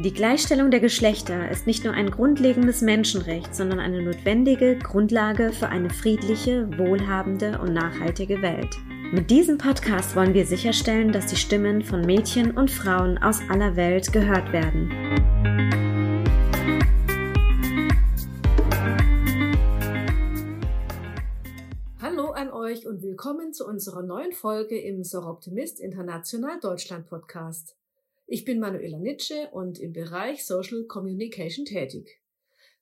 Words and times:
Die 0.00 0.14
Gleichstellung 0.14 0.70
der 0.70 0.78
Geschlechter 0.78 1.50
ist 1.50 1.66
nicht 1.66 1.82
nur 1.82 1.92
ein 1.92 2.12
grundlegendes 2.12 2.82
Menschenrecht, 2.82 3.52
sondern 3.52 3.80
eine 3.80 4.00
notwendige 4.00 4.78
Grundlage 4.78 5.52
für 5.52 5.70
eine 5.70 5.90
friedliche, 5.90 6.68
wohlhabende 6.78 7.58
und 7.60 7.74
nachhaltige 7.74 8.40
Welt. 8.40 8.76
Mit 9.10 9.28
diesem 9.28 9.58
Podcast 9.58 10.14
wollen 10.14 10.34
wir 10.34 10.46
sicherstellen, 10.46 11.10
dass 11.10 11.26
die 11.26 11.34
Stimmen 11.34 11.82
von 11.82 12.02
Mädchen 12.02 12.56
und 12.56 12.70
Frauen 12.70 13.18
aus 13.18 13.40
aller 13.48 13.74
Welt 13.74 14.12
gehört 14.12 14.52
werden. 14.52 14.88
Hallo 22.00 22.30
an 22.30 22.52
euch 22.52 22.86
und 22.86 23.02
willkommen 23.02 23.52
zu 23.52 23.66
unserer 23.66 24.04
neuen 24.04 24.30
Folge 24.30 24.78
im 24.80 25.02
Soroptimist 25.02 25.80
International 25.80 26.60
Deutschland 26.60 27.08
Podcast. 27.08 27.77
Ich 28.30 28.44
bin 28.44 28.60
Manuela 28.60 28.98
Nitsche 28.98 29.48
und 29.52 29.78
im 29.78 29.94
Bereich 29.94 30.44
Social 30.44 30.84
Communication 30.84 31.64
tätig. 31.64 32.20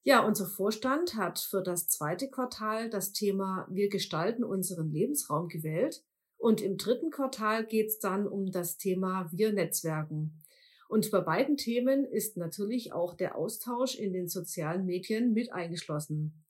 Ja, 0.02 0.26
unser 0.26 0.44
Vorstand 0.44 1.14
hat 1.14 1.38
für 1.38 1.62
das 1.62 1.86
zweite 1.86 2.28
Quartal 2.28 2.90
das 2.90 3.12
Thema 3.12 3.64
Wir 3.70 3.88
gestalten 3.88 4.42
unseren 4.42 4.90
Lebensraum 4.90 5.46
gewählt 5.46 6.02
und 6.36 6.60
im 6.60 6.78
dritten 6.78 7.12
Quartal 7.12 7.64
geht 7.64 7.86
es 7.86 8.00
dann 8.00 8.26
um 8.26 8.50
das 8.50 8.76
Thema 8.76 9.30
Wir 9.30 9.52
Netzwerken. 9.52 10.42
Und 10.88 11.12
bei 11.12 11.20
beiden 11.20 11.56
Themen 11.56 12.04
ist 12.04 12.36
natürlich 12.36 12.92
auch 12.92 13.14
der 13.14 13.36
Austausch 13.36 13.94
in 13.94 14.12
den 14.12 14.26
sozialen 14.26 14.84
Medien 14.84 15.32
mit 15.32 15.52
eingeschlossen. 15.52 16.44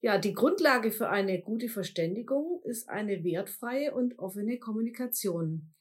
Ja, 0.00 0.18
die 0.18 0.34
Grundlage 0.34 0.90
für 0.90 1.08
eine 1.08 1.40
gute 1.40 1.68
Verständigung 1.68 2.60
ist 2.64 2.88
eine 2.88 3.22
wertfreie 3.22 3.94
und 3.94 4.18
offene 4.18 4.58
Kommunikation. 4.58 5.72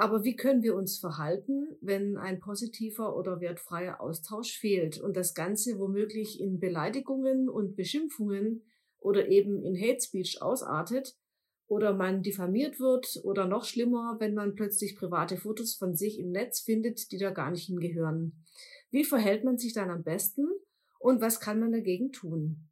Aber 0.00 0.24
wie 0.24 0.34
können 0.34 0.62
wir 0.62 0.76
uns 0.76 0.96
verhalten, 0.96 1.76
wenn 1.82 2.16
ein 2.16 2.40
positiver 2.40 3.14
oder 3.18 3.42
wertfreier 3.42 4.00
Austausch 4.00 4.56
fehlt 4.56 4.98
und 4.98 5.14
das 5.14 5.34
Ganze 5.34 5.78
womöglich 5.78 6.40
in 6.40 6.58
Beleidigungen 6.58 7.50
und 7.50 7.76
Beschimpfungen 7.76 8.62
oder 8.98 9.28
eben 9.28 9.62
in 9.62 9.78
Hate 9.78 10.00
Speech 10.00 10.40
ausartet 10.40 11.18
oder 11.66 11.92
man 11.92 12.22
diffamiert 12.22 12.80
wird 12.80 13.20
oder 13.24 13.44
noch 13.46 13.66
schlimmer, 13.66 14.16
wenn 14.20 14.32
man 14.32 14.54
plötzlich 14.54 14.96
private 14.96 15.36
Fotos 15.36 15.74
von 15.74 15.94
sich 15.94 16.18
im 16.18 16.30
Netz 16.30 16.60
findet, 16.60 17.12
die 17.12 17.18
da 17.18 17.28
gar 17.28 17.50
nicht 17.50 17.66
hingehören. 17.66 18.42
Wie 18.90 19.04
verhält 19.04 19.44
man 19.44 19.58
sich 19.58 19.74
dann 19.74 19.90
am 19.90 20.02
besten 20.02 20.48
und 20.98 21.20
was 21.20 21.40
kann 21.40 21.60
man 21.60 21.72
dagegen 21.72 22.10
tun? 22.10 22.70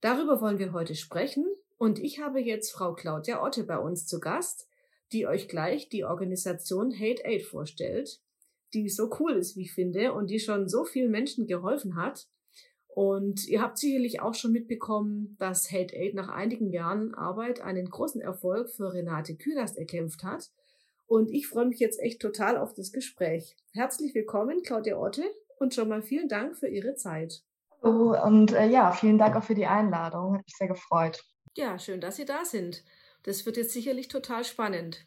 Darüber 0.00 0.40
wollen 0.40 0.58
wir 0.58 0.72
heute 0.72 0.96
sprechen 0.96 1.46
und 1.78 2.00
ich 2.00 2.18
habe 2.18 2.40
jetzt 2.40 2.72
Frau 2.72 2.92
Claudia 2.94 3.40
Otte 3.40 3.62
bei 3.62 3.78
uns 3.78 4.04
zu 4.08 4.18
Gast 4.18 4.66
die 5.16 5.26
euch 5.26 5.48
gleich 5.48 5.88
die 5.88 6.04
Organisation 6.04 6.92
Hate 6.92 7.24
Aid 7.24 7.42
vorstellt, 7.42 8.20
die 8.74 8.90
so 8.90 9.10
cool 9.18 9.32
ist, 9.32 9.56
wie 9.56 9.62
ich 9.62 9.72
finde, 9.72 10.12
und 10.12 10.28
die 10.28 10.38
schon 10.38 10.68
so 10.68 10.84
vielen 10.84 11.10
Menschen 11.10 11.46
geholfen 11.46 11.96
hat. 11.96 12.26
Und 12.88 13.48
ihr 13.48 13.62
habt 13.62 13.78
sicherlich 13.78 14.20
auch 14.20 14.34
schon 14.34 14.52
mitbekommen, 14.52 15.36
dass 15.38 15.72
Hate 15.72 15.96
Aid 15.96 16.14
nach 16.14 16.28
einigen 16.28 16.70
Jahren 16.70 17.14
Arbeit 17.14 17.62
einen 17.62 17.88
großen 17.88 18.20
Erfolg 18.20 18.68
für 18.68 18.92
Renate 18.92 19.36
Künast 19.36 19.78
erkämpft 19.78 20.22
hat. 20.22 20.50
Und 21.06 21.30
ich 21.30 21.46
freue 21.46 21.66
mich 21.66 21.78
jetzt 21.78 21.98
echt 21.98 22.20
total 22.20 22.58
auf 22.58 22.74
das 22.74 22.92
Gespräch. 22.92 23.56
Herzlich 23.72 24.14
willkommen, 24.14 24.62
Claudia 24.62 24.98
Otte, 24.98 25.24
und 25.58 25.72
schon 25.72 25.88
mal 25.88 26.02
vielen 26.02 26.28
Dank 26.28 26.58
für 26.58 26.68
Ihre 26.68 26.94
Zeit. 26.94 27.42
Hallo 27.82 28.22
und 28.22 28.52
äh, 28.52 28.68
ja, 28.68 28.92
vielen 28.92 29.16
Dank 29.16 29.34
auch 29.36 29.44
für 29.44 29.54
die 29.54 29.66
Einladung. 29.66 30.34
Hat 30.34 30.44
mich 30.44 30.56
sehr 30.58 30.68
gefreut. 30.68 31.24
Ja, 31.56 31.78
schön, 31.78 32.02
dass 32.02 32.16
Sie 32.16 32.26
da 32.26 32.44
sind. 32.44 32.82
Das 33.26 33.44
wird 33.44 33.56
jetzt 33.56 33.72
sicherlich 33.72 34.08
total 34.08 34.44
spannend. 34.44 35.04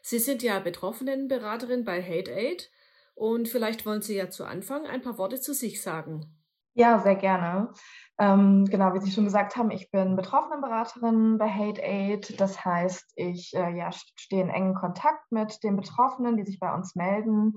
Sie 0.00 0.20
sind 0.20 0.42
ja 0.42 0.60
Betroffenenberaterin 0.60 1.84
bei 1.84 2.00
Hate 2.00 2.32
Aid 2.32 2.70
und 3.14 3.48
vielleicht 3.48 3.84
wollen 3.84 4.02
Sie 4.02 4.16
ja 4.16 4.30
zu 4.30 4.44
Anfang 4.44 4.86
ein 4.86 5.02
paar 5.02 5.18
Worte 5.18 5.40
zu 5.40 5.52
sich 5.52 5.82
sagen. 5.82 6.32
Ja, 6.74 7.00
sehr 7.00 7.16
gerne. 7.16 7.72
Ähm, 8.18 8.66
genau, 8.66 8.94
wie 8.94 9.00
Sie 9.00 9.10
schon 9.10 9.24
gesagt 9.24 9.56
haben, 9.56 9.70
ich 9.70 9.90
bin 9.90 10.14
Betroffenenberaterin 10.14 11.38
bei 11.38 11.48
Hate 11.48 11.82
Aid. 11.82 12.40
Das 12.40 12.64
heißt, 12.64 13.14
ich 13.16 13.52
äh, 13.54 13.76
ja, 13.76 13.90
stehe 13.92 14.42
in 14.42 14.48
engen 14.48 14.74
Kontakt 14.74 15.32
mit 15.32 15.62
den 15.64 15.76
Betroffenen, 15.76 16.36
die 16.36 16.44
sich 16.44 16.60
bei 16.60 16.72
uns 16.72 16.94
melden 16.94 17.54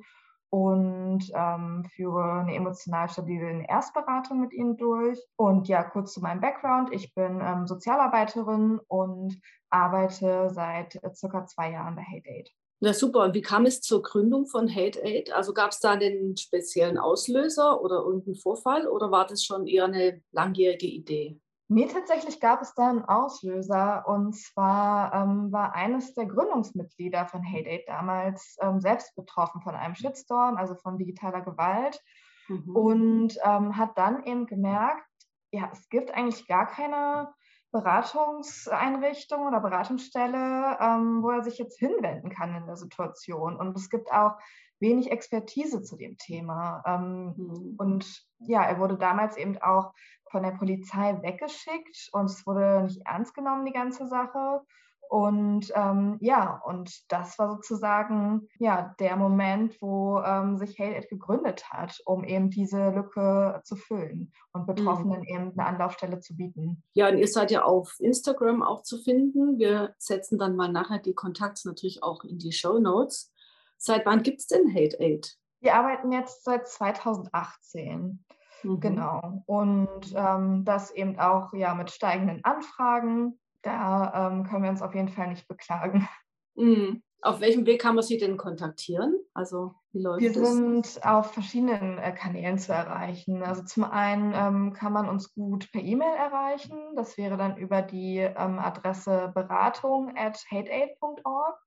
und 0.50 1.30
ähm, 1.34 1.86
führe 1.96 2.42
eine 2.42 2.56
emotional 2.56 3.10
stabile 3.10 3.66
Erstberatung 3.68 4.42
mit 4.42 4.54
ihnen 4.54 4.78
durch. 4.78 5.20
Und 5.36 5.68
ja, 5.68 5.84
kurz 5.84 6.14
zu 6.14 6.22
meinem 6.22 6.42
Background. 6.42 6.92
Ich 6.92 7.14
bin 7.14 7.40
ähm, 7.42 7.68
Sozialarbeiterin 7.68 8.80
und 8.88 9.40
arbeite 9.70 10.50
seit 10.52 10.96
äh, 11.04 11.14
circa 11.14 11.46
zwei 11.46 11.72
Jahren 11.72 11.96
bei 11.96 12.04
Hate 12.04 12.30
Aid. 12.30 12.52
Na 12.82 12.94
super. 12.94 13.24
Und 13.24 13.34
wie 13.34 13.42
kam 13.42 13.66
es 13.66 13.82
zur 13.82 14.02
Gründung 14.02 14.48
von 14.48 14.74
Hate 14.74 15.04
Aid? 15.04 15.34
Also 15.34 15.54
gab 15.54 15.72
es 15.72 15.80
da 15.80 15.92
einen 15.92 16.38
speziellen 16.38 16.98
Auslöser 16.98 17.82
oder 17.82 17.98
irgendeinen 17.98 18.38
Vorfall 18.38 18.88
oder 18.88 19.12
war 19.12 19.28
das 19.28 19.44
schon 19.44 19.68
eher 19.68 19.86
eine 19.86 20.22
langjährige 20.32 20.88
Idee? 20.88 21.40
Nee, 21.72 21.86
tatsächlich 21.86 22.40
gab 22.40 22.64
es 22.64 22.74
da 22.74 22.90
einen 22.90 23.06
Auslöser. 23.06 24.08
Und 24.08 24.36
zwar 24.36 25.14
ähm, 25.14 25.52
war 25.52 25.76
eines 25.76 26.16
der 26.16 26.26
Gründungsmitglieder 26.26 27.28
von 27.28 27.44
Aid 27.46 27.88
damals 27.88 28.58
ähm, 28.60 28.80
selbst 28.80 29.16
betroffen 29.16 29.62
von 29.62 29.76
einem 29.76 29.94
Shitstorm, 29.94 30.58
also 30.58 30.74
von 30.74 30.98
digitaler 30.98 31.42
Gewalt. 31.42 32.04
Mhm. 32.48 32.76
Und 32.76 33.38
ähm, 33.44 33.78
hat 33.78 33.96
dann 34.00 34.24
eben 34.24 34.48
gemerkt, 34.48 35.06
ja, 35.52 35.70
es 35.72 35.88
gibt 35.90 36.12
eigentlich 36.12 36.48
gar 36.48 36.66
keine 36.66 37.32
Beratungseinrichtung 37.72 39.46
oder 39.46 39.60
Beratungsstelle, 39.60 40.76
ähm, 40.82 41.22
wo 41.22 41.30
er 41.30 41.44
sich 41.44 41.60
jetzt 41.60 41.78
hinwenden 41.78 42.32
kann 42.32 42.56
in 42.56 42.66
der 42.66 42.78
Situation. 42.78 43.56
Und 43.56 43.78
es 43.78 43.92
gibt 43.92 44.12
auch 44.12 44.38
wenig 44.80 45.12
Expertise 45.12 45.84
zu 45.84 45.98
dem 45.98 46.18
Thema. 46.18 46.82
Ähm, 46.86 47.34
mhm. 47.38 47.76
Und 47.78 48.26
ja, 48.40 48.64
er 48.64 48.80
wurde 48.80 48.98
damals 48.98 49.38
eben 49.38 49.58
auch 49.60 49.94
von 50.32 50.44
der 50.44 50.52
Polizei 50.52 51.18
weggeschickt 51.22 52.10
und 52.12 52.26
es 52.26 52.46
wurde 52.46 52.84
nicht 52.84 53.02
ernst 53.06 53.34
genommen, 53.34 53.66
die 53.66 53.74
ganze 53.74 54.08
Sache. 54.08 54.62
Und 55.10 55.72
ähm, 55.74 56.18
ja, 56.22 56.62
und 56.64 57.12
das 57.12 57.40
war 57.40 57.50
sozusagen 57.50 58.48
ja 58.60 58.94
der 59.00 59.16
Moment, 59.16 59.82
wo 59.82 60.20
ähm, 60.20 60.56
sich 60.58 60.78
Hate 60.80 61.08
gegründet 61.08 61.72
hat, 61.72 62.00
um 62.06 62.24
eben 62.24 62.52
diese 62.52 62.92
Lücke 62.92 63.60
zu 63.64 63.76
füllen 63.76 64.32
und 64.54 64.68
Betroffenen 64.68 65.22
mhm. 65.22 65.28
eben 65.28 65.52
eine 65.58 65.66
Anlaufstelle 65.66 66.20
zu 66.20 66.36
bieten. 66.36 66.84
Ja, 66.94 67.10
und 67.10 67.18
ihr 67.18 67.28
seid 67.28 67.50
ja 67.50 67.64
auf 67.64 67.96
Instagram 68.00 68.62
auch 68.62 68.84
zu 68.84 69.00
finden. 69.00 69.58
Wir 69.58 69.96
setzen 69.98 70.38
dann 70.38 70.56
mal 70.56 70.72
nachher 70.72 71.00
die 71.00 71.16
Kontakte 71.16 71.68
natürlich 71.68 72.04
auch 72.04 72.24
in 72.24 72.38
die 72.38 72.52
Show 72.52 72.78
Notes. 72.78 73.34
Seit 73.78 74.06
wann 74.06 74.22
gibt 74.22 74.42
es 74.42 74.48
denn 74.48 74.72
Hate 74.76 75.00
Aid? 75.00 75.40
Wir 75.60 75.74
arbeiten 75.74 76.12
jetzt 76.12 76.44
seit 76.44 76.68
2018. 76.68 78.24
Mhm. 78.64 78.80
Genau. 78.80 79.44
Und 79.46 80.14
ähm, 80.16 80.64
das 80.66 80.92
eben 80.92 81.20
auch 81.20 81.54
ja 81.54 81.74
mit 81.74 81.92
steigenden 81.92 82.44
Anfragen. 82.44 83.40
Da 83.62 84.30
ähm, 84.32 84.44
können 84.44 84.64
wir 84.64 84.70
uns 84.70 84.82
auf 84.82 84.96
jeden 84.96 85.10
Fall 85.10 85.28
nicht 85.28 85.48
beklagen. 85.48 86.08
Mhm. 86.56 87.04
Auf 87.22 87.42
welchem 87.42 87.66
Weg 87.66 87.82
kann 87.82 87.96
man 87.96 88.04
Sie 88.04 88.18
denn 88.18 88.38
kontaktieren? 88.38 89.14
Also 89.34 89.74
wie 89.92 90.02
läuft 90.02 90.22
Wir 90.22 90.32
das? 90.32 90.54
sind 90.54 91.06
auf 91.06 91.34
verschiedenen 91.34 91.98
äh, 91.98 92.14
Kanälen 92.14 92.58
zu 92.58 92.72
erreichen. 92.72 93.44
Also 93.44 93.64
zum 93.64 93.84
einen 93.84 94.34
ähm, 94.34 94.74
kann 94.74 94.94
man 94.94 95.10
uns 95.10 95.34
gut 95.34 95.70
per 95.72 95.82
E-Mail 95.82 96.16
erreichen. 96.16 96.78
Das 96.96 97.18
wäre 97.18 97.36
dann 97.36 97.58
über 97.58 97.82
die 97.82 98.20
ähm, 98.20 98.60
Adresse 98.60 99.32
beratung 99.34 100.14
at 100.16 100.42
hateaid.org 100.50 101.60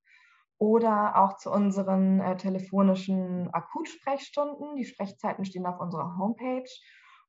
oder 0.63 1.17
auch 1.17 1.39
zu 1.39 1.51
unseren 1.51 2.21
äh, 2.21 2.37
telefonischen 2.37 3.53
Akutsprechstunden. 3.53 4.77
Die 4.77 4.85
Sprechzeiten 4.85 5.45
stehen 5.45 5.67
auf 5.67 5.81
unserer 5.81 6.17
Homepage. 6.17 6.71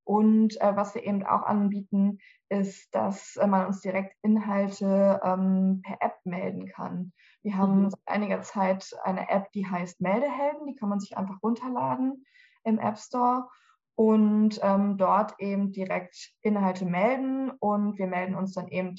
Und 0.04 0.62
äh, 0.62 0.76
was 0.76 0.94
wir 0.94 1.04
eben 1.04 1.26
auch 1.26 1.42
anbieten, 1.42 2.20
ist, 2.50 2.94
dass 2.94 3.36
äh, 3.38 3.48
man 3.48 3.66
uns 3.66 3.82
direkt 3.82 4.16
Inhalte 4.22 5.20
ähm, 5.24 5.82
per 5.84 5.98
App 6.02 6.18
melden 6.26 6.68
kann. 6.68 7.12
Wir 7.42 7.58
haben 7.58 7.86
mhm. 7.86 7.90
seit 7.90 8.02
einiger 8.06 8.44
Zeit 8.44 8.92
eine 9.04 9.28
App, 9.28 9.52
die 9.54 9.66
heißt 9.66 10.00
Meldehelden. 10.00 10.68
Die 10.68 10.76
kann 10.76 10.90
man 10.90 11.00
sich 11.00 11.18
einfach 11.18 11.42
runterladen 11.42 12.26
im 12.64 12.78
App 12.78 13.00
Store 13.00 13.48
und 13.96 14.60
ähm, 14.62 14.98
dort 14.98 15.40
eben 15.40 15.72
direkt 15.72 16.36
Inhalte 16.44 16.86
melden. 16.86 17.50
Und 17.50 17.98
wir 17.98 18.06
melden 18.06 18.36
uns 18.36 18.54
dann 18.54 18.68
eben 18.68 18.94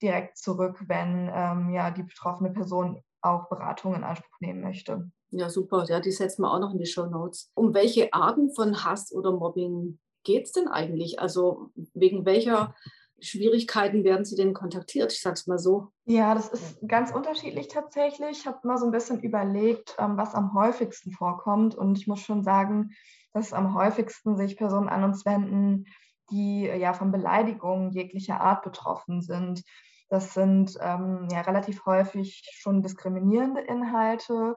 direkt 0.00 0.36
zurück, 0.36 0.80
wenn 0.86 1.28
ähm, 1.34 1.70
ja, 1.70 1.90
die 1.90 2.04
betroffene 2.04 2.52
Person 2.52 3.02
auch 3.22 3.48
Beratung 3.48 3.94
in 3.94 4.04
Anspruch 4.04 4.40
nehmen 4.40 4.60
möchte. 4.60 5.10
Ja, 5.30 5.48
super. 5.48 5.84
Ja, 5.88 6.00
die 6.00 6.10
setzen 6.10 6.42
wir 6.42 6.52
auch 6.52 6.58
noch 6.58 6.72
in 6.72 6.78
die 6.78 6.86
Show 6.86 7.06
Notes. 7.06 7.50
Um 7.54 7.74
welche 7.74 8.12
Arten 8.12 8.52
von 8.52 8.84
Hass 8.84 9.12
oder 9.12 9.32
Mobbing 9.32 9.98
geht 10.24 10.46
es 10.46 10.52
denn 10.52 10.68
eigentlich? 10.68 11.20
Also 11.20 11.70
wegen 11.94 12.24
welcher 12.24 12.74
Schwierigkeiten 13.20 14.02
werden 14.02 14.24
Sie 14.24 14.34
denn 14.34 14.54
kontaktiert? 14.54 15.12
Ich 15.12 15.20
sage 15.20 15.34
es 15.34 15.46
mal 15.46 15.58
so. 15.58 15.88
Ja, 16.04 16.34
das 16.34 16.48
ist 16.48 16.78
ganz 16.86 17.12
unterschiedlich 17.12 17.68
tatsächlich. 17.68 18.30
Ich 18.30 18.46
habe 18.46 18.66
mal 18.66 18.78
so 18.78 18.86
ein 18.86 18.92
bisschen 18.92 19.20
überlegt, 19.20 19.94
ähm, 19.98 20.16
was 20.16 20.34
am 20.34 20.54
häufigsten 20.54 21.12
vorkommt. 21.12 21.74
Und 21.74 21.98
ich 21.98 22.06
muss 22.06 22.20
schon 22.20 22.42
sagen, 22.42 22.90
dass 23.32 23.52
am 23.52 23.74
häufigsten 23.74 24.36
sich 24.36 24.56
Personen 24.56 24.88
an 24.88 25.04
uns 25.04 25.24
wenden, 25.24 25.86
die 26.30 26.62
ja 26.62 26.92
von 26.92 27.12
Beleidigungen 27.12 27.92
jeglicher 27.92 28.40
Art 28.40 28.62
betroffen 28.62 29.22
sind. 29.22 29.62
Das 30.10 30.34
sind 30.34 30.76
ähm, 30.80 31.28
ja 31.30 31.40
relativ 31.42 31.86
häufig 31.86 32.42
schon 32.52 32.82
diskriminierende 32.82 33.60
Inhalte 33.60 34.56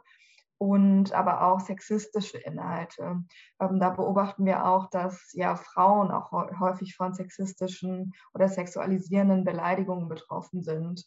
und 0.58 1.14
aber 1.14 1.44
auch 1.44 1.60
sexistische 1.60 2.40
Inhalte. 2.40 3.24
Ähm, 3.60 3.80
da 3.80 3.92
beobachten 3.92 4.46
wir 4.46 4.66
auch, 4.66 4.90
dass 4.90 5.32
ja 5.34 5.56
Frauen 5.56 6.12
auch 6.12 6.32
häufig 6.60 6.96
von 6.96 7.14
sexistischen 7.14 8.14
oder 8.34 8.50
sexualisierenden 8.50 9.44
Beleidigungen 9.44 10.10
betroffen 10.10 10.64
sind. 10.64 11.06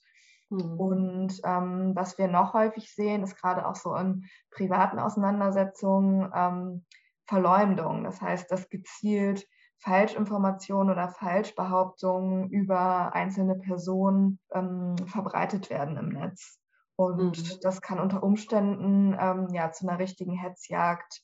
Mhm. 0.51 0.79
Und 0.79 1.41
ähm, 1.45 1.93
was 1.95 2.17
wir 2.19 2.29
noch 2.29 2.55
häufig 2.55 2.95
sehen, 2.95 3.25
ist 3.25 3.37
gerade 3.37 3.67
auch 3.67 3.77
so 3.77 3.97
in 3.97 4.27
privaten 4.51 5.01
Auseinandersetzungen 5.01 6.31
ähm, 6.35 6.85
Verleumdung. 7.27 8.05
Das 8.05 8.21
heißt, 8.21 8.51
dass 8.51 8.69
gezielt 8.69 9.47
Falschinformationen 9.79 10.93
oder 10.93 11.09
Falschbehauptungen 11.09 12.51
über 12.51 13.15
einzelne 13.15 13.57
Personen 13.57 14.39
ähm, 14.53 14.97
verbreitet 15.07 15.71
werden 15.71 15.97
im 15.97 16.09
Netz. 16.09 16.59
Und 16.97 17.39
mhm. 17.39 17.61
das 17.61 17.83
kann 17.83 18.01
unter 18.01 18.23
Umständen 18.23 19.17
ähm, 19.19 19.49
ja, 19.53 19.71
zu 19.71 19.87
einer 19.87 19.99
richtigen 19.99 20.33
Hetzjagd 20.33 21.23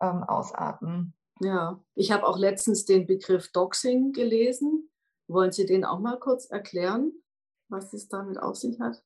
ähm, 0.00 0.22
ausarten. 0.22 1.14
Ja, 1.40 1.80
ich 1.94 2.12
habe 2.12 2.26
auch 2.26 2.38
letztens 2.38 2.84
den 2.84 3.06
Begriff 3.06 3.50
Doxing 3.52 4.12
gelesen. 4.12 4.90
Wollen 5.26 5.52
Sie 5.52 5.66
den 5.66 5.84
auch 5.84 5.98
mal 5.98 6.18
kurz 6.18 6.46
erklären, 6.46 7.12
was 7.68 7.92
es 7.94 8.08
damit 8.08 8.38
auf 8.38 8.56
sich 8.56 8.78
hat? 8.80 9.02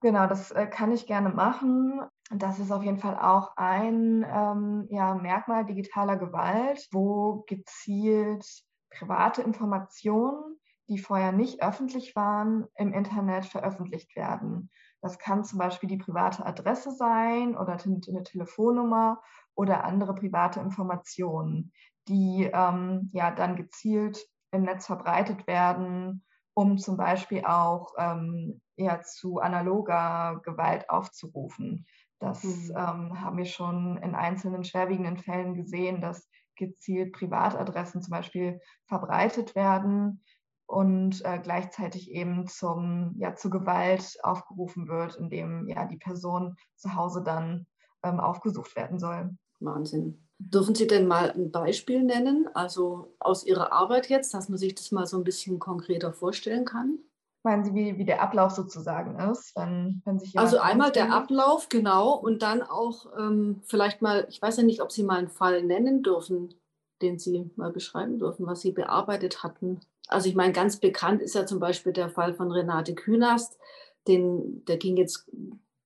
Genau, 0.00 0.28
das 0.28 0.52
äh, 0.52 0.66
kann 0.66 0.92
ich 0.92 1.06
gerne 1.06 1.30
machen. 1.30 2.02
Das 2.30 2.58
ist 2.58 2.70
auf 2.70 2.82
jeden 2.82 2.98
Fall 2.98 3.18
auch 3.18 3.56
ein 3.56 4.24
ähm, 4.28 4.86
ja, 4.90 5.14
Merkmal 5.14 5.64
digitaler 5.64 6.16
Gewalt, 6.16 6.86
wo 6.92 7.44
gezielt 7.46 8.46
private 8.90 9.42
Informationen, 9.42 10.58
die 10.88 10.98
vorher 10.98 11.32
nicht 11.32 11.62
öffentlich 11.62 12.14
waren, 12.16 12.66
im 12.76 12.92
Internet 12.92 13.46
veröffentlicht 13.46 14.14
werden. 14.14 14.70
Das 15.00 15.18
kann 15.18 15.44
zum 15.44 15.58
Beispiel 15.58 15.88
die 15.88 15.96
private 15.96 16.44
Adresse 16.44 16.90
sein 16.90 17.56
oder 17.56 17.78
eine 17.82 18.22
Telefonnummer 18.24 19.22
oder 19.54 19.84
andere 19.84 20.14
private 20.14 20.60
Informationen, 20.60 21.72
die 22.08 22.50
ähm, 22.52 23.08
ja 23.12 23.30
dann 23.30 23.56
gezielt 23.56 24.18
im 24.50 24.62
Netz 24.62 24.86
verbreitet 24.86 25.46
werden, 25.46 26.24
um 26.54 26.78
zum 26.78 26.96
Beispiel 26.96 27.44
auch 27.44 27.92
ähm, 27.98 28.60
ja, 28.76 29.02
zu 29.02 29.38
analoger 29.38 30.40
Gewalt 30.44 30.88
aufzurufen. 30.90 31.86
Das 32.18 32.42
mhm. 32.42 32.70
ähm, 32.76 33.20
haben 33.20 33.36
wir 33.36 33.46
schon 33.46 33.96
in 33.98 34.14
einzelnen 34.14 34.64
schwerwiegenden 34.64 35.18
Fällen 35.18 35.54
gesehen, 35.54 36.00
dass 36.00 36.28
gezielt 36.56 37.12
Privatadressen 37.12 38.02
zum 38.02 38.10
Beispiel 38.10 38.60
verbreitet 38.86 39.54
werden 39.54 40.22
und 40.66 41.24
äh, 41.24 41.38
gleichzeitig 41.38 42.10
eben 42.10 42.46
zum, 42.46 43.14
ja, 43.18 43.34
zu 43.34 43.48
Gewalt 43.48 44.18
aufgerufen 44.22 44.88
wird, 44.88 45.16
indem 45.16 45.66
ja 45.68 45.86
die 45.86 45.96
Person 45.96 46.56
zu 46.76 46.94
Hause 46.94 47.22
dann 47.22 47.66
ähm, 48.02 48.20
aufgesucht 48.20 48.76
werden 48.76 48.98
soll. 48.98 49.30
Wahnsinn. 49.60 50.28
Dürfen 50.38 50.74
Sie 50.74 50.86
denn 50.86 51.08
mal 51.08 51.32
ein 51.32 51.50
Beispiel 51.50 52.04
nennen, 52.04 52.48
also 52.54 53.16
aus 53.18 53.44
Ihrer 53.44 53.72
Arbeit 53.72 54.08
jetzt, 54.08 54.34
dass 54.34 54.48
man 54.48 54.58
sich 54.58 54.74
das 54.74 54.92
mal 54.92 55.06
so 55.06 55.16
ein 55.16 55.24
bisschen 55.24 55.58
konkreter 55.58 56.12
vorstellen 56.12 56.64
kann? 56.64 56.98
Meinen 57.48 57.64
Sie, 57.64 57.74
wie, 57.74 57.96
wie 57.96 58.04
der 58.04 58.20
Ablauf 58.20 58.52
sozusagen 58.52 59.18
ist, 59.30 59.56
wenn, 59.56 60.02
wenn 60.04 60.18
sich 60.18 60.38
Also 60.38 60.58
einmal 60.58 60.92
der 60.92 61.14
Ablauf, 61.14 61.70
genau, 61.70 62.12
und 62.12 62.42
dann 62.42 62.60
auch 62.60 63.06
ähm, 63.18 63.62
vielleicht 63.64 64.02
mal, 64.02 64.26
ich 64.28 64.42
weiß 64.42 64.58
ja 64.58 64.64
nicht, 64.64 64.82
ob 64.82 64.92
Sie 64.92 65.02
mal 65.02 65.16
einen 65.16 65.30
Fall 65.30 65.62
nennen 65.62 66.02
dürfen, 66.02 66.52
den 67.00 67.18
Sie 67.18 67.50
mal 67.56 67.72
beschreiben 67.72 68.18
dürfen, 68.18 68.46
was 68.46 68.60
Sie 68.60 68.72
bearbeitet 68.72 69.42
hatten. 69.42 69.80
Also 70.08 70.28
ich 70.28 70.34
meine, 70.34 70.52
ganz 70.52 70.76
bekannt 70.76 71.22
ist 71.22 71.34
ja 71.34 71.46
zum 71.46 71.58
Beispiel 71.58 71.94
der 71.94 72.10
Fall 72.10 72.34
von 72.34 72.52
Renate 72.52 72.94
Künast, 72.94 73.58
den, 74.06 74.62
der 74.66 74.76
ging 74.76 74.98
jetzt 74.98 75.26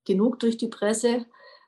genug 0.05 0.41
durch 0.41 0.57
die 0.57 0.67
Presse, 0.67 1.27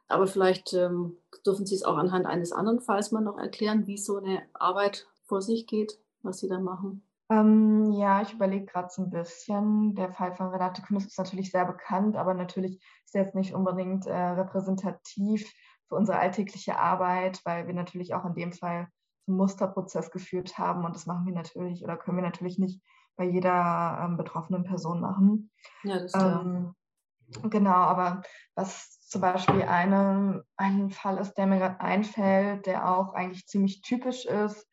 aber 0.09 0.27
vielleicht 0.27 0.73
ähm, 0.73 1.19
dürfen 1.47 1.67
Sie 1.67 1.77
es 1.77 1.85
auch 1.85 1.99
anhand 1.99 2.27
eines 2.27 2.51
anderen 2.51 2.81
Falls 2.81 3.13
mal 3.13 3.21
noch 3.21 3.39
erklären, 3.39 3.87
wie 3.87 3.99
so 3.99 4.17
eine 4.17 4.43
Arbeit 4.55 5.07
vor 5.23 5.41
sich 5.41 5.69
geht, 5.69 6.01
was 6.23 6.41
Sie 6.41 6.49
da 6.49 6.59
machen. 6.59 7.05
Ähm, 7.35 7.93
ja, 7.93 8.23
ich 8.23 8.33
überlege 8.33 8.67
gerade 8.67 8.89
so 8.91 9.03
ein 9.03 9.11
bisschen. 9.11 9.95
Der 9.95 10.13
Fall 10.13 10.35
von 10.35 10.49
Renate 10.49 10.83
Künast 10.83 11.09
ist 11.09 11.19
natürlich 11.19 11.51
sehr 11.51 11.65
bekannt, 11.65 12.17
aber 12.17 12.35
natürlich 12.35 12.83
ist 13.05 13.15
er 13.15 13.25
jetzt 13.25 13.35
nicht 13.35 13.55
unbedingt 13.55 14.07
äh, 14.07 14.15
repräsentativ 14.15 15.51
für 15.89 15.97
unsere 15.97 16.19
alltägliche 16.19 16.79
Arbeit, 16.79 17.41
weil 17.45 17.67
wir 17.67 17.75
natürlich 17.75 18.15
auch 18.15 18.25
in 18.25 18.35
dem 18.35 18.53
Fall 18.53 18.89
einen 19.27 19.37
Musterprozess 19.37 20.11
geführt 20.11 20.59
haben 20.59 20.85
und 20.85 20.95
das 20.95 21.07
machen 21.07 21.27
wir 21.27 21.35
natürlich 21.35 21.83
oder 21.83 21.97
können 21.97 22.19
wir 22.19 22.25
natürlich 22.25 22.59
nicht 22.59 22.83
bei 23.17 23.25
jeder 23.25 24.01
ähm, 24.03 24.17
betroffenen 24.17 24.65
Person 24.65 25.01
machen. 25.01 25.51
Ja, 25.83 26.01
das 26.01 26.15
ähm, 26.15 26.75
Genau, 27.43 27.71
aber 27.71 28.23
was 28.55 29.01
zum 29.09 29.21
Beispiel 29.21 29.63
eine, 29.63 30.45
ein 30.57 30.91
Fall 30.91 31.19
ist, 31.19 31.35
der 31.35 31.47
mir 31.47 31.59
gerade 31.59 31.81
einfällt, 31.81 32.67
der 32.67 32.89
auch 32.89 33.15
eigentlich 33.15 33.47
ziemlich 33.47 33.81
typisch 33.83 34.25
ist, 34.27 34.69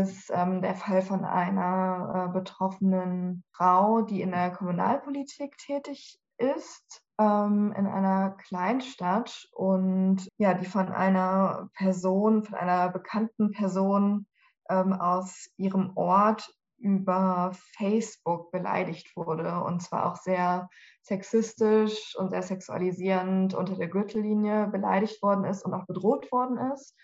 ist 0.00 0.30
ähm, 0.34 0.62
der 0.62 0.74
Fall 0.74 1.02
von 1.02 1.24
einer 1.24 2.28
äh, 2.28 2.32
betroffenen 2.32 3.44
Frau, 3.52 4.02
die 4.02 4.22
in 4.22 4.30
der 4.30 4.50
Kommunalpolitik 4.50 5.56
tätig 5.58 6.18
ist, 6.38 7.02
ähm, 7.18 7.74
in 7.76 7.86
einer 7.86 8.30
Kleinstadt 8.30 9.48
und 9.52 10.26
ja, 10.38 10.54
die 10.54 10.66
von 10.66 10.88
einer 10.88 11.68
Person, 11.74 12.44
von 12.44 12.54
einer 12.54 12.88
bekannten 12.88 13.52
Person 13.52 14.26
ähm, 14.68 14.92
aus 14.92 15.50
ihrem 15.56 15.92
Ort 15.94 16.50
über 16.78 17.52
Facebook 17.76 18.50
beleidigt 18.50 19.14
wurde 19.14 19.62
und 19.62 19.82
zwar 19.82 20.10
auch 20.10 20.16
sehr 20.16 20.68
sexistisch 21.02 22.16
und 22.16 22.30
sehr 22.30 22.42
sexualisierend 22.42 23.54
unter 23.54 23.76
der 23.76 23.88
Gürtellinie 23.88 24.66
beleidigt 24.66 25.22
worden 25.22 25.44
ist 25.44 25.64
und 25.64 25.74
auch 25.74 25.86
bedroht 25.86 26.32
worden 26.32 26.58
ist. 26.72 26.96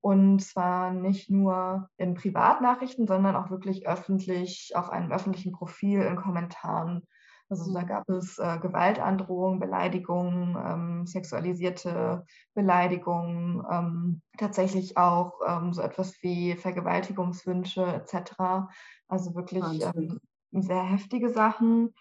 Und 0.00 0.40
zwar 0.40 0.92
nicht 0.92 1.30
nur 1.30 1.88
in 1.96 2.14
Privatnachrichten, 2.14 3.06
sondern 3.06 3.34
auch 3.36 3.50
wirklich 3.50 3.88
öffentlich 3.88 4.72
auf 4.74 4.90
einem 4.90 5.10
öffentlichen 5.10 5.52
Profil 5.52 6.02
in 6.02 6.16
Kommentaren. 6.16 7.02
Also 7.48 7.72
da 7.72 7.82
mhm. 7.82 7.86
gab 7.86 8.08
es 8.08 8.38
äh, 8.38 8.58
Gewaltandrohungen, 8.58 9.60
Beleidigungen, 9.60 10.56
ähm, 10.56 11.06
sexualisierte 11.06 12.24
Beleidigungen, 12.54 13.62
ähm, 13.70 14.22
tatsächlich 14.36 14.96
auch 14.96 15.40
ähm, 15.46 15.72
so 15.72 15.80
etwas 15.82 16.20
wie 16.22 16.56
Vergewaltigungswünsche 16.56 17.84
etc. 17.84 18.68
Also 19.06 19.34
wirklich 19.36 19.64
ähm, 19.82 20.20
sehr 20.50 20.82
heftige 20.82 21.30
Sachen. 21.30 21.94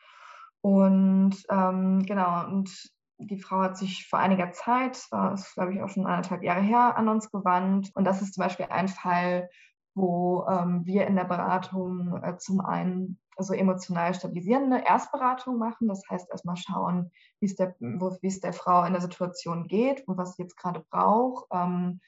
Und 0.61 1.35
ähm, 1.49 2.03
genau, 2.07 2.47
und 2.47 2.94
die 3.17 3.39
Frau 3.39 3.61
hat 3.61 3.77
sich 3.77 4.07
vor 4.07 4.19
einiger 4.19 4.51
Zeit, 4.51 5.07
das 5.11 5.47
ist 5.47 5.53
glaube 5.53 5.73
ich 5.73 5.81
auch 5.81 5.89
schon 5.89 6.05
anderthalb 6.05 6.43
Jahre 6.43 6.61
her, 6.61 6.97
an 6.97 7.07
uns 7.07 7.31
gewandt. 7.31 7.91
Und 7.95 8.05
das 8.05 8.21
ist 8.21 8.33
zum 8.33 8.43
Beispiel 8.43 8.67
ein 8.69 8.87
Fall, 8.87 9.49
wo 9.93 10.45
ähm, 10.49 10.85
wir 10.85 11.07
in 11.07 11.15
der 11.15 11.23
Beratung 11.23 12.21
äh, 12.21 12.37
zum 12.37 12.59
einen 12.59 13.19
also 13.37 13.53
emotional 13.53 14.13
stabilisierende 14.13 14.83
Erstberatung 14.85 15.57
machen. 15.57 15.87
Das 15.87 16.03
heißt 16.09 16.29
erstmal 16.29 16.57
schauen, 16.57 17.11
wie 17.39 17.47
es 17.47 17.55
der, 17.55 17.75
der 17.79 18.53
Frau 18.53 18.83
in 18.83 18.93
der 18.93 19.01
Situation 19.01 19.67
geht 19.67 20.07
und 20.07 20.17
was 20.17 20.35
sie 20.35 20.43
jetzt 20.43 20.57
gerade 20.57 20.85
braucht. 20.89 21.45
Ähm, 21.51 21.99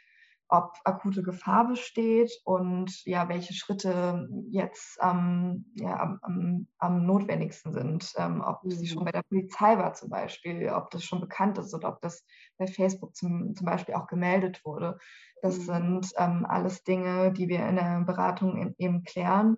ob 0.49 0.73
akute 0.85 1.23
Gefahr 1.23 1.67
besteht 1.67 2.31
und 2.45 3.03
ja, 3.05 3.27
welche 3.27 3.53
Schritte 3.53 4.27
jetzt 4.49 4.97
ähm, 5.01 5.65
ja, 5.75 5.99
am, 5.99 6.19
am, 6.21 6.67
am, 6.77 7.05
notwendigsten 7.05 7.73
sind. 7.73 8.13
Ähm, 8.17 8.41
ob 8.41 8.63
mhm. 8.63 8.71
sie 8.71 8.87
schon 8.87 9.03
bei 9.03 9.11
der 9.11 9.23
Polizei 9.23 9.77
war 9.77 9.93
zum 9.93 10.09
Beispiel, 10.09 10.69
ob 10.69 10.89
das 10.91 11.03
schon 11.03 11.19
bekannt 11.19 11.57
ist 11.57 11.73
oder 11.73 11.89
ob 11.89 12.01
das 12.01 12.23
bei 12.57 12.67
Facebook 12.67 13.15
zum, 13.15 13.55
zum 13.55 13.65
Beispiel 13.65 13.95
auch 13.95 14.07
gemeldet 14.07 14.63
wurde. 14.63 14.97
Das 15.41 15.57
mhm. 15.59 15.63
sind 15.63 16.11
ähm, 16.17 16.45
alles 16.47 16.83
Dinge, 16.83 17.33
die 17.33 17.49
wir 17.49 17.67
in 17.67 17.75
der 17.75 18.01
Beratung 18.05 18.73
eben 18.77 19.03
klären. 19.03 19.57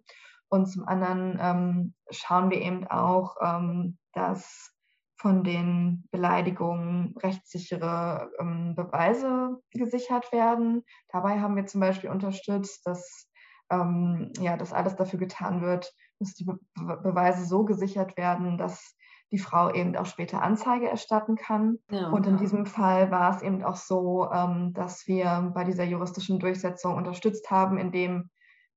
Und 0.49 0.65
zum 0.65 0.87
anderen 0.87 1.37
ähm, 1.39 1.93
schauen 2.09 2.49
wir 2.49 2.59
eben 2.59 2.87
auch, 2.87 3.35
ähm, 3.41 3.99
dass 4.13 4.73
von 5.19 5.43
den 5.43 6.07
Beleidigungen 6.11 7.13
rechtssichere 7.21 8.31
ähm, 8.39 8.73
Beweise 8.75 9.61
gesichert 9.71 10.31
werden. 10.31 10.83
Dabei 11.09 11.41
haben 11.41 11.57
wir 11.57 11.65
zum 11.65 11.81
Beispiel 11.81 12.09
unterstützt, 12.09 12.87
dass, 12.87 13.29
ähm, 13.69 14.31
ja, 14.39 14.55
dass 14.55 14.71
alles 14.71 14.95
dafür 14.95 15.19
getan 15.19 15.61
wird, 15.61 15.93
dass 16.19 16.35
die 16.35 16.45
Be 16.45 16.57
Beweise 16.75 17.45
so 17.45 17.65
gesichert 17.65 18.15
werden, 18.17 18.57
dass 18.57 18.95
die 19.31 19.39
Frau 19.39 19.73
eben 19.73 19.95
auch 19.97 20.05
später 20.05 20.41
Anzeige 20.41 20.89
erstatten 20.89 21.35
kann. 21.35 21.77
Ja. 21.91 22.09
Und 22.09 22.25
in 22.25 22.37
diesem 22.37 22.65
Fall 22.65 23.11
war 23.11 23.35
es 23.35 23.41
eben 23.41 23.63
auch 23.63 23.75
so, 23.75 24.29
ähm, 24.31 24.73
dass 24.73 25.05
wir 25.05 25.51
bei 25.53 25.65
dieser 25.65 25.83
juristischen 25.83 26.39
Durchsetzung 26.39 26.95
unterstützt 26.95 27.51
haben, 27.51 27.77
indem 27.77 28.29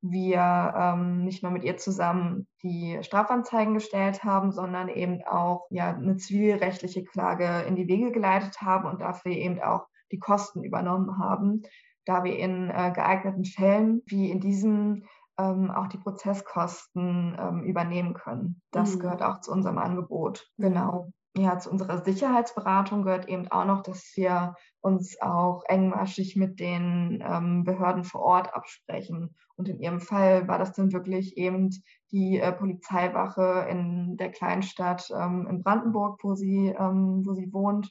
wir 0.03 0.75
ähm, 0.77 1.25
nicht 1.25 1.43
nur 1.43 1.53
mit 1.53 1.63
ihr 1.63 1.77
zusammen 1.77 2.49
die 2.63 2.99
Strafanzeigen 3.03 3.75
gestellt 3.75 4.25
haben, 4.25 4.51
sondern 4.51 4.89
eben 4.89 5.23
auch 5.25 5.67
ja, 5.71 5.95
eine 5.95 6.17
zivilrechtliche 6.17 7.05
Klage 7.05 7.65
in 7.67 7.77
die 7.77 7.87
Wege 7.87 8.11
geleitet 8.11 8.61
haben 8.61 8.89
und 8.89 9.01
dafür 9.01 9.33
eben 9.33 9.61
auch 9.63 9.87
die 10.11 10.19
Kosten 10.19 10.65
übernommen 10.65 11.19
haben, 11.19 11.63
da 12.05 12.25
wir 12.25 12.37
in 12.37 12.69
äh, 12.69 12.93
geeigneten 12.93 13.45
Fällen, 13.45 14.03
wie 14.07 14.31
in 14.31 14.41
diesem, 14.41 15.05
ähm, 15.39 15.71
auch 15.71 15.87
die 15.87 15.99
Prozesskosten 15.99 17.37
ähm, 17.39 17.63
übernehmen 17.63 18.15
können. 18.15 18.61
Das 18.73 18.97
mhm. 18.97 19.01
gehört 19.01 19.23
auch 19.23 19.41
zu 19.41 19.53
unserem 19.53 19.79
Angebot. 19.79 20.51
Genau 20.59 21.13
ja, 21.37 21.59
zu 21.59 21.71
unserer 21.71 22.05
Sicherheitsberatung 22.05 23.03
gehört 23.05 23.27
eben 23.29 23.49
auch 23.49 23.65
noch, 23.65 23.83
dass 23.83 24.13
wir 24.17 24.55
uns 24.81 25.21
auch 25.23 25.63
engmaschig 25.67 26.37
mit 26.37 26.61
den 26.61 27.25
ähm, 27.27 27.65
Behörden 27.65 28.05
vor 28.05 28.21
Ort 28.21 28.55
absprechen. 28.55 29.35
Und 29.57 29.69
in 29.69 29.81
ihrem 29.81 30.01
Fall 30.01 30.47
war 30.47 30.59
das 30.59 30.73
dann 30.73 30.93
wirklich 30.93 31.39
eben 31.39 31.71
die 32.11 32.39
äh, 32.39 32.53
Polizeiwache 32.53 33.67
in 33.71 34.17
der 34.19 34.31
Kleinstadt 34.31 35.09
ähm, 35.11 35.47
in 35.49 35.63
Brandenburg, 35.63 36.23
wo 36.23 36.35
sie, 36.35 36.75
ähm, 36.79 37.23
wo 37.25 37.33
sie 37.33 37.51
wohnt, 37.53 37.91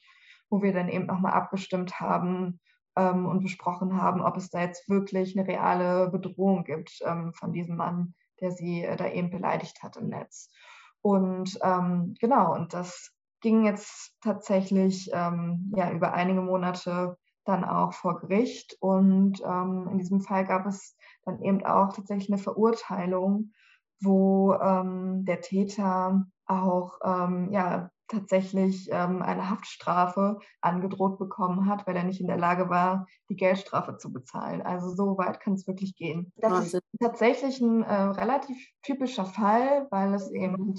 wo 0.50 0.62
wir 0.62 0.74
dann 0.74 0.89
eben 0.89 1.07
nochmal 1.07 1.33
abgestimmt 1.33 2.00
haben 2.00 2.60
ähm, 2.95 3.25
und 3.25 3.41
besprochen 3.41 4.00
haben, 4.00 4.21
ob 4.21 4.38
es 4.38 4.51
da 4.51 4.62
jetzt 4.62 4.88
wirklich 4.88 5.36
eine 5.36 5.48
reale 5.48 6.10
Bedrohung 6.12 6.63
gibt 6.63 7.00
ähm, 7.05 7.33
von 7.33 7.53
diesem 7.53 7.77
Mann, 7.77 8.13
der 8.39 8.51
sie 8.51 8.83
äh, 8.83 8.95
da 8.98 9.07
eben 9.07 9.31
beleidigt 9.31 9.81
hat 9.81 9.98
im 9.98 10.10
Netz. 10.10 10.51
Und 11.01 11.57
ähm, 11.63 12.13
genau, 12.19 12.53
und 12.53 12.74
das 12.75 13.12
ging 13.41 13.65
jetzt 13.65 14.13
tatsächlich 14.21 15.10
ähm, 15.13 15.74
ja, 15.75 15.91
über 15.91 16.13
einige 16.13 16.41
Monate 16.41 17.17
dann 17.45 17.63
auch 17.63 17.93
vor 17.93 18.19
Gericht. 18.19 18.77
Und 18.79 19.41
ähm, 19.43 19.89
in 19.91 19.98
diesem 19.98 20.21
Fall 20.21 20.45
gab 20.45 20.65
es 20.65 20.95
dann 21.25 21.41
eben 21.41 21.65
auch 21.65 21.93
tatsächlich 21.93 22.29
eine 22.29 22.41
Verurteilung, 22.41 23.51
wo 24.00 24.53
ähm, 24.53 25.25
der 25.25 25.41
Täter 25.41 26.25
auch 26.45 27.00
ähm, 27.03 27.51
ja, 27.51 27.89
tatsächlich 28.12 28.89
ähm, 28.91 29.21
eine 29.21 29.50
Haftstrafe 29.50 30.39
angedroht 30.60 31.17
bekommen 31.17 31.67
hat, 31.67 31.88
weil 31.88 31.95
er 31.95 32.03
nicht 32.03 32.19
in 32.19 32.27
der 32.27 32.38
Lage 32.38 32.69
war, 32.69 33.07
die 33.29 33.36
Geldstrafe 33.36 33.98
zu 33.98 34.12
bezahlen. 34.12 34.62
Also 34.62 34.89
so 34.93 35.17
weit 35.17 35.39
kann 35.39 35.53
es 35.53 35.65
wirklich 35.65 35.95
gehen. 35.95 36.31
Das 36.36 36.51
Wahnsinn. 36.51 36.81
ist 36.91 37.00
tatsächlich 37.00 37.62
ein 37.62 37.83
äh, 37.83 37.93
relativ 37.93 38.57
typischer 38.83 39.25
Fall, 39.25 39.88
weil 39.91 40.13
es 40.13 40.29
eben 40.31 40.75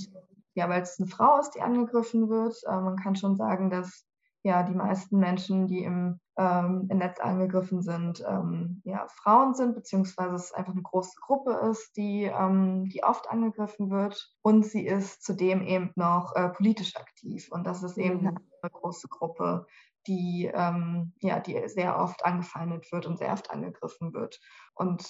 ja, 0.55 0.69
weil 0.69 0.83
es 0.83 0.99
eine 0.99 1.09
Frau 1.09 1.39
ist, 1.39 1.51
die 1.51 1.63
angegriffen 1.63 2.29
wird. 2.29 2.57
Äh, 2.67 2.81
man 2.81 2.97
kann 2.97 3.17
schon 3.17 3.37
sagen, 3.37 3.71
dass 3.71 4.07
ja 4.43 4.63
die 4.63 4.75
meisten 4.75 5.19
Menschen, 5.19 5.67
die 5.67 5.85
im, 5.85 6.21
ähm, 6.37 6.89
im 6.91 6.99
Netz 6.99 7.21
angegriffen 7.21 7.83
sind, 7.83 8.25
ähm, 8.27 8.83
ja, 8.85 9.07
Frauen 9.09 9.55
sind, 9.55 9.75
beziehungsweise 9.75 10.35
es 10.35 10.53
einfach 10.53 10.73
eine 10.73 10.83
große 10.83 11.21
Gruppe 11.21 11.53
ist, 11.71 11.97
die, 11.97 12.25
ähm, 12.25 12.89
die 12.89 13.05
oft 13.05 13.31
angegriffen 13.31 13.91
wird. 13.91 14.35
Und 14.43 14.67
sie 14.67 14.85
ist 14.85 15.23
zudem 15.23 15.63
eben 15.63 15.93
noch 15.95 16.35
äh, 16.35 16.49
politisch 16.49 16.97
aktiv. 16.97 17.49
Und 17.51 17.67
das 17.67 17.83
ist 17.83 17.99
eben 17.99 18.23
mhm. 18.23 18.39
eine 18.63 18.71
große 18.71 19.09
Gruppe, 19.09 19.67
die, 20.09 20.51
ähm, 20.53 21.13
ja, 21.21 21.39
die 21.39 21.69
sehr 21.69 21.99
oft 21.99 22.25
angefeindet 22.25 22.91
wird 22.91 23.07
und 23.07 23.19
sehr 23.19 23.33
oft 23.33 23.51
angegriffen 23.51 24.13
wird. 24.13 24.41
Und 24.75 25.07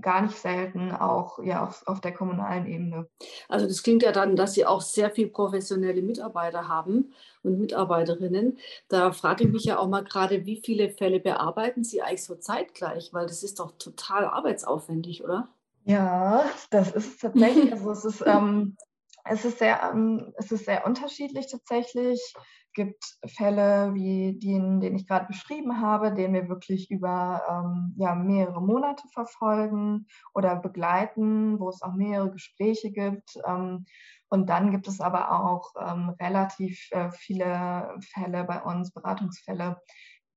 gar 0.00 0.22
nicht 0.22 0.36
selten 0.36 0.92
auch 0.92 1.38
ja, 1.42 1.64
auf, 1.64 1.82
auf 1.86 2.00
der 2.00 2.12
kommunalen 2.12 2.66
Ebene. 2.66 3.08
Also 3.48 3.66
das 3.66 3.82
klingt 3.82 4.02
ja 4.02 4.12
dann, 4.12 4.36
dass 4.36 4.54
Sie 4.54 4.66
auch 4.66 4.80
sehr 4.80 5.10
viel 5.10 5.28
professionelle 5.28 6.02
Mitarbeiter 6.02 6.68
haben 6.68 7.12
und 7.42 7.58
Mitarbeiterinnen. 7.58 8.58
Da 8.88 9.12
frage 9.12 9.44
ich 9.44 9.50
mich 9.50 9.64
ja 9.64 9.78
auch 9.78 9.88
mal 9.88 10.04
gerade, 10.04 10.46
wie 10.46 10.60
viele 10.64 10.90
Fälle 10.90 11.20
bearbeiten 11.20 11.84
Sie 11.84 12.02
eigentlich 12.02 12.24
so 12.24 12.34
zeitgleich? 12.34 13.12
Weil 13.12 13.26
das 13.26 13.42
ist 13.42 13.60
doch 13.60 13.72
total 13.78 14.24
arbeitsaufwendig, 14.24 15.24
oder? 15.24 15.48
Ja, 15.84 16.44
das 16.70 16.92
ist 16.92 17.20
tatsächlich, 17.20 17.72
also 17.72 17.90
es 17.90 18.04
ist, 18.04 18.22
ähm, 18.26 18.76
es 19.24 19.44
ist 19.44 19.58
sehr, 19.58 19.90
ähm, 19.92 20.32
es 20.36 20.52
ist 20.52 20.66
sehr 20.66 20.86
unterschiedlich 20.86 21.50
tatsächlich 21.50 22.34
gibt 22.74 23.04
Fälle 23.24 23.94
wie 23.94 24.38
den, 24.38 24.80
den 24.80 24.96
ich 24.96 25.06
gerade 25.06 25.26
beschrieben 25.26 25.80
habe, 25.80 26.12
den 26.12 26.34
wir 26.34 26.48
wirklich 26.48 26.90
über 26.90 27.42
ähm, 27.48 27.94
ja, 27.96 28.14
mehrere 28.14 28.60
Monate 28.60 29.04
verfolgen 29.12 30.06
oder 30.34 30.56
begleiten, 30.56 31.58
wo 31.58 31.68
es 31.70 31.80
auch 31.82 31.94
mehrere 31.94 32.32
Gespräche 32.32 32.90
gibt. 32.90 33.38
Ähm, 33.46 33.86
und 34.28 34.50
dann 34.50 34.72
gibt 34.72 34.88
es 34.88 35.00
aber 35.00 35.30
auch 35.30 35.72
ähm, 35.80 36.10
relativ 36.20 36.88
äh, 36.90 37.10
viele 37.12 37.94
Fälle 38.12 38.44
bei 38.44 38.60
uns, 38.60 38.92
Beratungsfälle, 38.92 39.80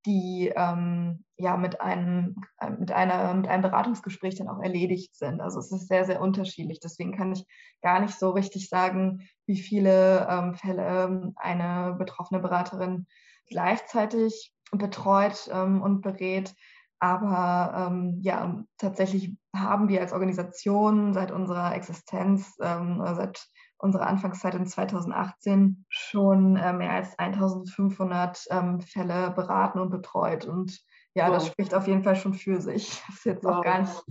die 0.08 0.52
ähm, 0.56 1.24
ja 1.38 1.58
mit 1.58 1.82
einem, 1.82 2.36
mit, 2.80 2.92
einer, 2.92 3.34
mit 3.34 3.48
einem 3.48 3.62
Beratungsgespräch 3.62 4.36
dann 4.36 4.48
auch 4.48 4.62
erledigt 4.64 5.16
sind. 5.16 5.42
Also 5.42 5.60
es 5.60 5.72
ist 5.72 5.88
sehr, 5.88 6.06
sehr 6.06 6.22
unterschiedlich. 6.22 6.80
Deswegen 6.80 7.16
kann 7.16 7.34
ich 7.34 7.46
gar 7.82 8.00
nicht 8.00 8.18
so 8.18 8.32
richtig 8.32 8.70
sagen, 8.70 9.28
wie 9.46 9.58
viele 9.58 10.28
ähm, 10.30 10.56
Fälle 10.56 11.34
eine 11.36 11.96
betroffene 12.00 12.40
Beraterin 12.40 13.06
gleichzeitig 13.50 14.54
betreut 14.72 15.50
ähm, 15.54 15.82
und 15.82 16.02
berät. 16.02 16.56
Aber 17.00 17.90
ähm, 17.92 18.20
ja, 18.22 18.64
tatsächlich 18.78 19.38
haben 19.56 19.88
wir 19.88 20.02
als 20.02 20.14
Organisation 20.14 21.14
seit 21.14 21.32
unserer 21.32 21.76
Existenz, 21.76 22.58
ähm, 22.62 23.02
seit 23.14 23.48
unserer 23.78 24.08
Anfangszeit 24.08 24.56
in 24.56 24.66
2018 24.66 25.86
schon 25.90 26.56
äh, 26.56 26.74
mehr 26.74 26.92
als 26.92 27.18
1500 27.20 28.46
ähm, 28.50 28.82
Fälle 28.82 29.32
beraten 29.32 29.80
und 29.80 29.92
betreut. 29.92 30.46
Und 30.46 30.80
ja, 31.14 31.28
wow. 31.28 31.36
das 31.36 31.48
spricht 31.48 31.74
auf 31.76 31.88
jeden 31.88 32.04
Fall 32.04 32.16
schon 32.16 32.34
für 32.34 32.60
sich. 32.62 33.04
Das 33.08 33.16
ist 33.18 33.26
jetzt 33.26 33.44
wow. 33.44 33.58
auch 33.58 33.64
gar 33.64 33.82
nicht, 33.82 34.04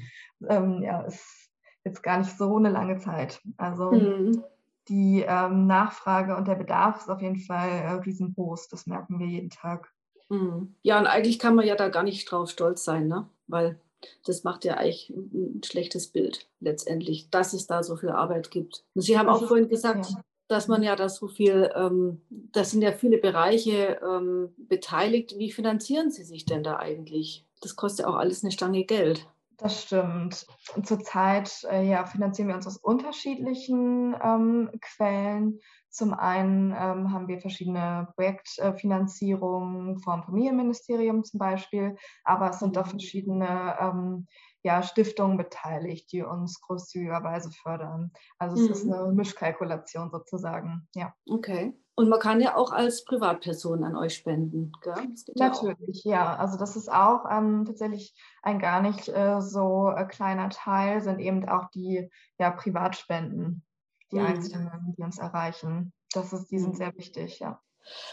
ähm, 0.49 0.83
ja, 0.83 1.01
ist 1.03 1.51
jetzt 1.85 2.03
gar 2.03 2.19
nicht 2.19 2.37
so 2.37 2.57
eine 2.57 2.69
lange 2.69 2.99
Zeit. 2.99 3.41
Also 3.57 3.91
hm. 3.91 4.45
die 4.89 5.25
ähm, 5.27 5.67
Nachfrage 5.67 6.37
und 6.37 6.47
der 6.47 6.57
Bedarf 6.57 6.99
ist 6.99 7.11
auf 7.11 7.21
jeden 7.21 7.39
Fall 7.39 7.69
äh, 7.69 7.93
riesengroß. 7.93 8.69
Das 8.69 8.87
merken 8.87 9.19
wir 9.19 9.27
jeden 9.27 9.51
Tag. 9.51 9.93
Hm. 10.31 10.75
Ja, 10.83 10.99
und 10.99 11.07
eigentlich 11.07 11.39
kann 11.39 11.55
man 11.55 11.67
ja 11.67 11.77
da 11.77 11.89
gar 11.89 12.03
nicht 12.03 12.31
drauf 12.31 12.51
stolz 12.51 12.85
sein, 12.85 13.07
ne? 13.07 13.29
Weil 13.47 13.79
das 14.25 14.45
macht 14.45 14.65
ja 14.65 14.75
eigentlich 14.75 15.11
ein 15.11 15.63
schlechtes 15.65 16.09
Bild 16.09 16.49
letztendlich, 16.61 17.31
dass 17.31 17.53
es 17.53 17.67
da 17.67 17.83
so 17.83 17.97
viel 17.97 18.11
Arbeit 18.11 18.51
gibt. 18.51 18.85
Und 18.95 19.03
Sie 19.03 19.19
haben 19.19 19.29
auch 19.29 19.35
also, 19.35 19.49
vorhin 19.49 19.69
gesagt, 19.69 20.11
ja. 20.11 20.21
dass 20.49 20.69
man 20.69 20.83
ja 20.83 20.97
da 20.97 21.09
so 21.09 21.29
viel, 21.29 21.71
ähm, 21.75 22.21
da 22.31 22.65
sind 22.65 22.83
ja 22.83 22.93
viele 22.93 23.19
Bereiche 23.19 24.01
ähm, 24.03 24.55
beteiligt. 24.57 25.39
Wie 25.39 25.51
finanzieren 25.51 26.11
Sie 26.11 26.25
sich 26.25 26.45
denn 26.45 26.63
da 26.63 26.79
eigentlich? 26.79 27.45
Das 27.61 27.77
kostet 27.77 28.05
ja 28.05 28.11
auch 28.11 28.17
alles 28.17 28.45
eine 28.45 28.53
Stange 28.53 28.85
Geld. 28.85 29.27
Das 29.59 29.85
stimmt. 29.85 30.47
Zurzeit 30.85 31.65
äh, 31.71 31.83
ja, 31.89 32.05
finanzieren 32.05 32.49
wir 32.49 32.57
uns 32.57 32.67
aus 32.67 32.77
unterschiedlichen 32.77 34.15
ähm, 34.23 34.71
Quellen. 34.81 35.61
Zum 35.89 36.13
einen 36.13 36.73
ähm, 36.73 37.11
haben 37.11 37.27
wir 37.27 37.41
verschiedene 37.41 38.09
Projektfinanzierungen 38.17 39.99
vom 40.01 40.25
Familienministerium 40.25 41.25
zum 41.25 41.39
Beispiel, 41.39 41.97
aber 42.23 42.51
es 42.51 42.59
sind 42.59 42.77
auch 42.77 42.85
mhm. 42.85 42.91
verschiedene 42.91 43.77
ähm, 43.81 44.27
ja, 44.63 44.83
Stiftungen 44.83 45.39
beteiligt, 45.39 46.13
die 46.13 46.23
uns 46.23 46.61
großzügigerweise 46.61 47.51
fördern. 47.51 48.11
Also 48.39 48.57
es 48.57 48.69
mhm. 48.69 48.73
ist 48.73 48.93
eine 48.93 49.13
Mischkalkulation 49.13 50.11
sozusagen. 50.11 50.87
Ja. 50.95 51.15
Okay. 51.31 51.73
Und 51.99 52.11
man 52.11 52.21
kann 52.21 52.41
ja 52.43 52.57
auch 52.57 52.73
als 52.73 53.05
Privatperson 53.05 53.83
an 53.83 53.97
euch 53.97 54.15
spenden, 54.15 54.71
gell? 54.83 55.09
Natürlich, 55.35 56.05
ja, 56.05 56.13
ja, 56.13 56.37
Also 56.37 56.59
das 56.59 56.77
ist 56.77 56.93
auch 56.93 57.25
ähm, 57.31 57.65
tatsächlich 57.65 58.15
ein 58.43 58.59
gar 58.59 58.83
nicht 58.83 59.09
äh, 59.09 59.41
so 59.41 59.91
äh, 59.91 60.05
kleiner 60.05 60.51
Teil, 60.51 61.01
sind 61.01 61.21
eben 61.21 61.49
auch 61.49 61.71
die 61.71 62.11
ja, 62.39 62.51
Privatspenden 62.51 63.67
die 64.13 64.19
mhm. 64.19 64.27
Einzelnen, 64.27 64.95
die 64.97 65.03
uns 65.03 65.19
erreichen. 65.19 65.93
Das 66.13 66.33
ist, 66.33 66.51
die 66.51 66.59
sind 66.59 66.75
mhm. 66.75 66.77
sehr 66.77 66.97
wichtig, 66.97 67.41
ja. 67.41 67.61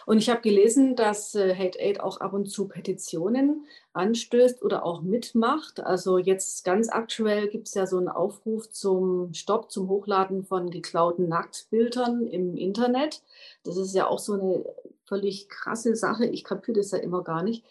Und 0.06 0.18
ich 0.18 0.30
habe 0.30 0.42
gelesen, 0.42 0.96
dass 0.96 1.36
äh, 1.36 1.56
Hate 1.56 1.80
Aid 1.80 2.00
auch 2.00 2.20
ab 2.20 2.34
und 2.34 2.48
zu 2.48 2.68
Petitionen 2.68 3.66
anstößt 3.94 4.64
oder 4.64 4.86
auch 4.86 5.02
mitmacht. 5.02 5.80
Also 5.80 6.18
jetzt 6.18 6.64
ganz 6.64 6.90
aktuell 6.90 7.48
gibt 7.48 7.68
es 7.68 7.74
ja 7.74 7.86
so 7.86 7.98
einen 7.98 8.10
Aufruf 8.10 8.70
zum 8.70 9.34
Stopp, 9.34 9.72
zum 9.72 9.88
Hochladen 9.90 10.44
von 10.44 10.70
geklauten 10.70 11.30
Nacktbildern 11.30 12.28
im 12.28 12.58
Internet. 12.58 13.22
Das 13.64 13.78
ist 13.78 13.94
ja 13.94 14.08
auch 14.08 14.20
so 14.20 14.34
eine 14.34 14.66
völlig 15.06 15.50
krasse 15.50 15.96
Sache. 15.96 16.26
Ich 16.26 16.44
kapiere 16.44 16.78
das 16.78 16.92
ja 16.92 16.98
immer 16.98 17.24
gar 17.24 17.44
nicht. 17.44 17.64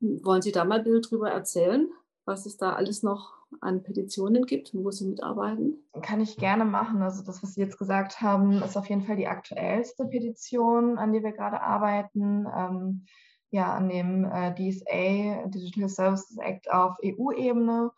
Wollen 0.00 0.42
Sie 0.42 0.52
da 0.52 0.64
mal 0.64 0.78
ein 0.78 0.84
Bild 0.84 1.10
drüber 1.10 1.30
erzählen, 1.30 1.90
was 2.24 2.46
es 2.46 2.56
da 2.56 2.74
alles 2.74 3.02
noch 3.02 3.39
an 3.60 3.82
Petitionen 3.82 4.46
gibt 4.46 4.74
und 4.74 4.84
wo 4.84 4.90
Sie 4.90 5.06
mitarbeiten? 5.06 5.84
Kann 6.02 6.20
ich 6.20 6.36
gerne 6.36 6.64
machen. 6.64 7.02
Also 7.02 7.22
das, 7.24 7.42
was 7.42 7.54
Sie 7.54 7.60
jetzt 7.60 7.78
gesagt 7.78 8.20
haben, 8.20 8.62
ist 8.62 8.76
auf 8.76 8.88
jeden 8.88 9.02
Fall 9.02 9.16
die 9.16 9.26
aktuellste 9.26 10.06
Petition, 10.06 10.98
an 10.98 11.12
der 11.12 11.22
wir 11.22 11.32
gerade 11.32 11.60
arbeiten. 11.60 12.46
Ähm, 12.54 13.06
ja, 13.50 13.74
an 13.74 13.88
dem 13.88 14.24
äh, 14.24 14.54
DSA, 14.54 15.48
Digital 15.48 15.88
Services 15.88 16.38
Act 16.38 16.70
auf 16.70 16.96
EU-Ebene. 17.04 17.90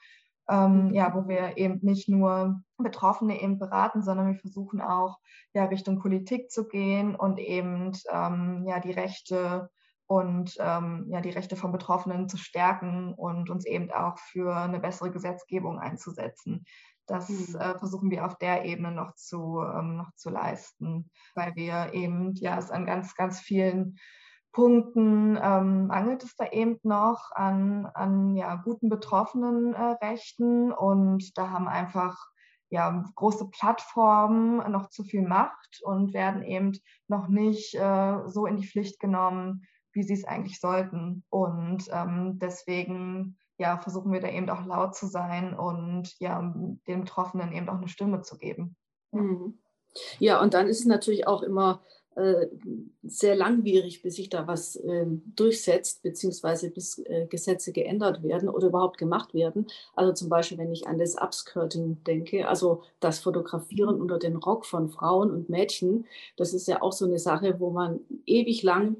Ähm, 0.49 0.89
mhm. 0.89 0.95
ja, 0.95 1.15
wo 1.15 1.29
wir 1.29 1.57
eben 1.57 1.79
nicht 1.83 2.09
nur 2.09 2.63
Betroffene 2.77 3.41
eben 3.41 3.59
beraten, 3.59 4.03
sondern 4.03 4.27
wir 4.27 4.41
versuchen 4.41 4.81
auch 4.81 5.19
ja 5.55 5.67
Richtung 5.67 6.01
Politik 6.01 6.51
zu 6.51 6.67
gehen 6.67 7.15
und 7.15 7.39
eben 7.39 7.93
ähm, 8.11 8.65
ja 8.67 8.81
die 8.81 8.91
Rechte 8.91 9.71
und 10.07 10.57
ähm, 10.59 11.07
ja, 11.09 11.21
die 11.21 11.31
Rechte 11.31 11.57
von 11.57 11.73
Betroffenen 11.73 12.29
zu 12.29 12.37
stärken 12.37 13.15
und 13.15 13.51
uns 13.51 13.67
eben 13.67 13.91
auch 13.91 14.19
für 14.19 14.55
eine 14.55 14.81
bessere 14.81 15.11
Gesetzgebung 15.11 15.79
einzusetzen. 15.79 16.65
Das 17.07 17.29
mhm. 17.29 17.57
äh, 17.57 17.79
versuchen 17.79 18.11
wir 18.11 18.27
auf 18.27 18.37
der 18.39 18.65
Ebene 18.65 18.93
noch 18.93 19.15
zu, 19.15 19.61
ähm, 19.61 19.97
noch 19.97 20.13
zu 20.15 20.31
leisten, 20.31 21.11
weil 21.35 21.55
wir 21.57 21.93
eben 21.95 22.35
ja 22.35 22.59
es 22.59 22.71
an 22.71 22.87
ganz, 22.87 23.15
ganz 23.15 23.41
vielen 23.41 23.97
Punkten 24.53 25.39
ähm, 25.43 25.91
angelt 25.91 26.25
es 26.25 26.37
da 26.37 26.47
eben 26.47 26.79
noch 26.83 27.31
an, 27.33 27.87
an 27.95 28.37
ja, 28.37 28.57
guten 28.57 28.91
Betroffenenrechten 28.91 30.71
äh, 30.71 30.75
und 30.75 31.37
da 31.39 31.51
haben 31.51 31.69
einfach 31.69 32.19
ja, 32.69 33.05
große 33.17 33.51
Plattformen 33.51 34.71
noch 34.71 34.89
zu 34.89 35.05
viel 35.05 35.27
Macht 35.27 35.81
und 35.83 36.15
werden 36.15 36.43
eben 36.43 36.73
noch 37.09 37.29
nicht 37.29 37.75
äh, 37.75 38.19
so 38.27 38.47
in 38.47 38.57
die 38.57 38.67
Pflicht 38.67 38.99
genommen, 39.01 39.67
wie 39.93 40.03
sie 40.03 40.15
es 40.15 40.25
eigentlich 40.25 40.61
sollten. 40.61 41.25
Und 41.31 41.85
ähm, 41.91 42.39
deswegen 42.39 43.37
ja, 43.59 43.79
versuchen 43.79 44.13
wir 44.13 44.21
da 44.21 44.29
eben 44.29 44.51
auch 44.51 44.65
laut 44.67 44.95
zu 44.95 45.07
sein 45.07 45.55
und 45.55 46.19
ja, 46.19 46.41
den 46.87 47.01
Betroffenen 47.01 47.53
eben 47.53 47.69
auch 47.69 47.77
eine 47.77 47.89
Stimme 47.89 48.23
zu 48.23 48.37
geben. 48.37 48.77
Ja, 49.13 49.21
mhm. 49.21 49.59
ja 50.19 50.41
und 50.41 50.55
dann 50.55 50.67
ist 50.67 50.81
es 50.81 50.87
natürlich 50.87 51.27
auch 51.27 51.43
immer 51.43 51.83
sehr 53.03 53.35
langwierig, 53.35 54.03
bis 54.03 54.17
sich 54.17 54.29
da 54.29 54.47
was 54.47 54.77
äh, 54.77 55.07
durchsetzt, 55.35 56.03
beziehungsweise 56.03 56.71
bis 56.71 56.99
äh, 56.99 57.27
Gesetze 57.27 57.73
geändert 57.73 58.23
werden 58.23 58.49
oder 58.49 58.69
überhaupt 58.69 58.99
gemacht 58.99 59.33
werden. 59.35 59.67
Also 59.95 60.13
zum 60.13 60.29
Beispiel, 60.29 60.59
wenn 60.59 60.73
ich 60.73 60.87
an 60.87 60.99
das 60.99 61.17
Upskirting 61.17 62.05
denke, 62.05 62.49
also 62.49 62.83
das 63.01 63.21
Fotografieren 63.21 64.01
unter 64.01 64.19
den 64.19 64.37
Rock 64.37 64.67
von 64.67 64.91
Frauen 64.91 65.31
und 65.31 65.49
Mädchen, 65.49 66.07
das 66.37 66.53
ist 66.53 66.69
ja 66.69 66.83
auch 66.83 66.93
so 66.93 67.07
eine 67.07 67.19
Sache, 67.19 67.59
wo 67.61 67.71
man 67.71 68.01
ewig 68.27 68.63
lang 68.63 68.97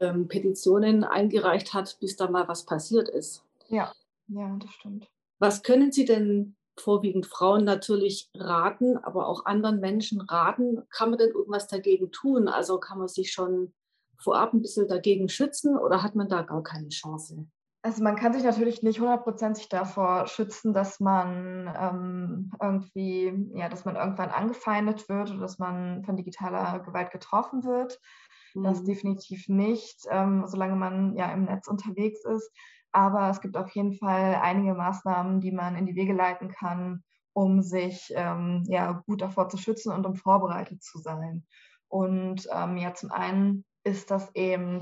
ähm, 0.00 0.28
Petitionen 0.28 1.04
eingereicht 1.04 1.74
hat, 1.74 1.98
bis 2.00 2.16
da 2.16 2.30
mal 2.30 2.46
was 2.48 2.64
passiert 2.64 3.08
ist. 3.08 3.42
Ja, 3.68 3.92
ja, 4.28 4.56
das 4.60 4.70
stimmt. 4.70 5.08
Was 5.38 5.62
können 5.62 5.92
Sie 5.92 6.04
denn 6.04 6.54
vorwiegend 6.78 7.26
Frauen 7.26 7.64
natürlich 7.64 8.30
raten, 8.36 8.96
aber 8.98 9.28
auch 9.28 9.46
anderen 9.46 9.80
Menschen 9.80 10.20
raten. 10.20 10.82
Kann 10.90 11.10
man 11.10 11.18
denn 11.18 11.30
irgendwas 11.30 11.66
dagegen 11.66 12.10
tun? 12.10 12.48
Also 12.48 12.78
kann 12.78 12.98
man 12.98 13.08
sich 13.08 13.32
schon 13.32 13.72
vorab 14.18 14.52
ein 14.54 14.62
bisschen 14.62 14.88
dagegen 14.88 15.28
schützen 15.28 15.76
oder 15.76 16.02
hat 16.02 16.14
man 16.14 16.28
da 16.28 16.42
gar 16.42 16.62
keine 16.62 16.88
Chance? 16.88 17.46
Also 17.82 18.02
man 18.02 18.16
kann 18.16 18.32
sich 18.32 18.42
natürlich 18.42 18.82
nicht 18.82 18.98
hundertprozentig 18.98 19.68
davor 19.68 20.26
schützen, 20.26 20.72
dass 20.72 21.00
man 21.00 21.70
ähm, 21.78 22.50
irgendwie, 22.58 23.50
ja, 23.54 23.68
dass 23.68 23.84
man 23.84 23.96
irgendwann 23.96 24.30
angefeindet 24.30 25.06
wird 25.10 25.30
oder 25.30 25.40
dass 25.40 25.58
man 25.58 26.02
von 26.02 26.16
digitaler 26.16 26.80
Gewalt 26.80 27.10
getroffen 27.10 27.62
wird. 27.62 28.00
Mhm. 28.54 28.64
Das 28.64 28.84
definitiv 28.84 29.50
nicht, 29.50 30.06
ähm, 30.08 30.44
solange 30.46 30.76
man 30.76 31.14
ja 31.14 31.30
im 31.30 31.44
Netz 31.44 31.68
unterwegs 31.68 32.24
ist. 32.24 32.50
Aber 32.94 33.28
es 33.28 33.40
gibt 33.40 33.56
auf 33.56 33.70
jeden 33.70 33.94
Fall 33.94 34.38
einige 34.40 34.72
Maßnahmen, 34.72 35.40
die 35.40 35.50
man 35.50 35.74
in 35.74 35.84
die 35.84 35.96
Wege 35.96 36.12
leiten 36.12 36.48
kann, 36.48 37.02
um 37.32 37.60
sich 37.60 38.12
ähm, 38.14 38.62
ja, 38.68 39.02
gut 39.06 39.20
davor 39.20 39.48
zu 39.48 39.56
schützen 39.56 39.92
und 39.92 40.06
um 40.06 40.14
vorbereitet 40.14 40.80
zu 40.80 40.98
sein. 40.98 41.44
Und 41.88 42.48
ähm, 42.52 42.76
ja, 42.76 42.94
zum 42.94 43.10
einen 43.10 43.64
ist 43.82 44.12
das 44.12 44.32
eben, 44.36 44.80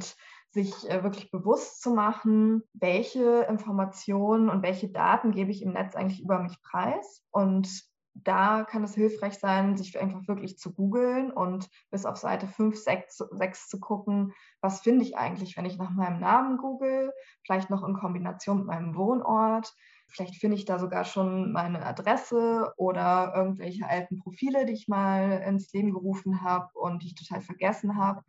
sich 0.51 0.91
äh, 0.91 1.03
wirklich 1.03 1.31
bewusst 1.31 1.81
zu 1.81 1.95
machen, 1.95 2.63
welche 2.75 3.47
Informationen 3.49 4.51
und 4.51 4.63
welche 4.63 4.91
Daten 4.91 5.33
gebe 5.33 5.51
ich 5.51 5.63
im 5.63 5.73
Netz 5.73 5.97
eigentlich 5.97 6.23
über 6.23 6.41
mich 6.41 6.61
preis 6.61 7.25
und 7.31 7.71
da 8.15 8.65
kann 8.65 8.85
es 8.85 8.95
hilfreich 8.95 9.39
sein, 9.39 9.77
sich 9.77 9.99
einfach 9.99 10.27
wirklich 10.29 10.59
zu 10.59 10.73
googeln 10.73 11.31
und 11.31 11.69
bis 11.91 12.05
auf 12.05 12.17
Seite 12.17 12.47
5, 12.47 12.77
6, 12.77 13.19
6 13.31 13.69
zu 13.69 13.81
gucken, 13.81 14.33
was 14.61 14.81
finde 14.81 15.05
ich 15.05 15.17
eigentlich, 15.17 15.57
wenn 15.57 15.65
ich 15.65 15.79
nach 15.79 15.91
meinem 15.91 16.21
Namen 16.21 16.59
google, 16.59 17.13
vielleicht 17.45 17.71
noch 17.71 17.87
in 17.87 17.95
Kombination 17.95 18.59
mit 18.59 18.67
meinem 18.67 18.97
Wohnort. 18.97 19.75
Vielleicht 20.09 20.37
finde 20.37 20.57
ich 20.59 20.67
da 20.67 20.79
sogar 20.79 21.05
schon 21.05 21.53
meine 21.53 21.87
Adresse 21.87 22.75
oder 22.77 23.33
irgendwelche 23.35 23.89
alten 23.89 24.19
Profile, 24.19 24.67
die 24.67 24.75
ich 24.75 24.89
mal 24.89 25.43
ins 25.47 25.73
Leben 25.73 25.93
gerufen 25.93 26.43
habe 26.43 26.69
und 26.75 27.03
die 27.03 27.09
ich 27.09 27.15
total 27.15 27.41
vergessen 27.41 27.97
habe. 27.97 28.23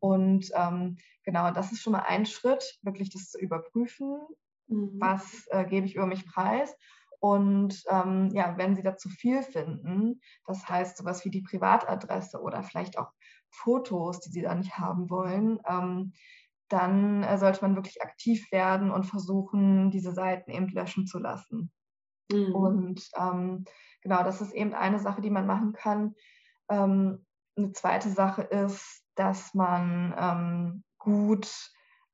Und 0.00 0.50
ähm, 0.54 0.96
genau, 1.22 1.52
das 1.52 1.70
ist 1.70 1.82
schon 1.82 1.92
mal 1.92 2.04
ein 2.06 2.26
Schritt, 2.26 2.78
wirklich 2.82 3.10
das 3.10 3.30
zu 3.30 3.38
überprüfen. 3.38 4.18
Mhm. 4.66 4.96
Was 4.98 5.46
äh, 5.50 5.64
gebe 5.64 5.86
ich 5.86 5.94
über 5.94 6.06
mich 6.06 6.26
preis? 6.26 6.74
Und 7.20 7.82
ähm, 7.88 8.30
ja, 8.32 8.56
wenn 8.56 8.74
Sie 8.74 8.82
da 8.82 8.96
zu 8.96 9.10
viel 9.10 9.42
finden, 9.42 10.20
das 10.46 10.66
heißt 10.68 10.96
sowas 10.96 11.24
wie 11.24 11.30
die 11.30 11.42
Privatadresse 11.42 12.40
oder 12.40 12.62
vielleicht 12.62 12.98
auch 12.98 13.12
Fotos, 13.50 14.20
die 14.20 14.30
Sie 14.30 14.42
da 14.42 14.54
nicht 14.54 14.78
haben 14.78 15.10
wollen, 15.10 15.60
ähm, 15.68 16.12
dann 16.68 17.22
äh, 17.22 17.36
sollte 17.36 17.62
man 17.62 17.76
wirklich 17.76 18.00
aktiv 18.02 18.50
werden 18.52 18.90
und 18.90 19.04
versuchen, 19.04 19.90
diese 19.90 20.12
Seiten 20.12 20.50
eben 20.50 20.68
löschen 20.68 21.06
zu 21.06 21.18
lassen. 21.18 21.70
Mhm. 22.30 22.54
Und 22.54 23.08
ähm, 23.16 23.64
genau, 24.02 24.22
das 24.22 24.40
ist 24.40 24.52
eben 24.52 24.72
eine 24.72 25.00
Sache, 25.00 25.20
die 25.20 25.30
man 25.30 25.46
machen 25.46 25.72
kann. 25.72 26.14
Ähm, 26.70 27.26
eine 27.56 27.72
zweite 27.72 28.08
Sache 28.08 28.42
ist, 28.42 29.04
dass 29.16 29.52
man 29.52 30.14
ähm, 30.16 30.84
gut 30.98 31.50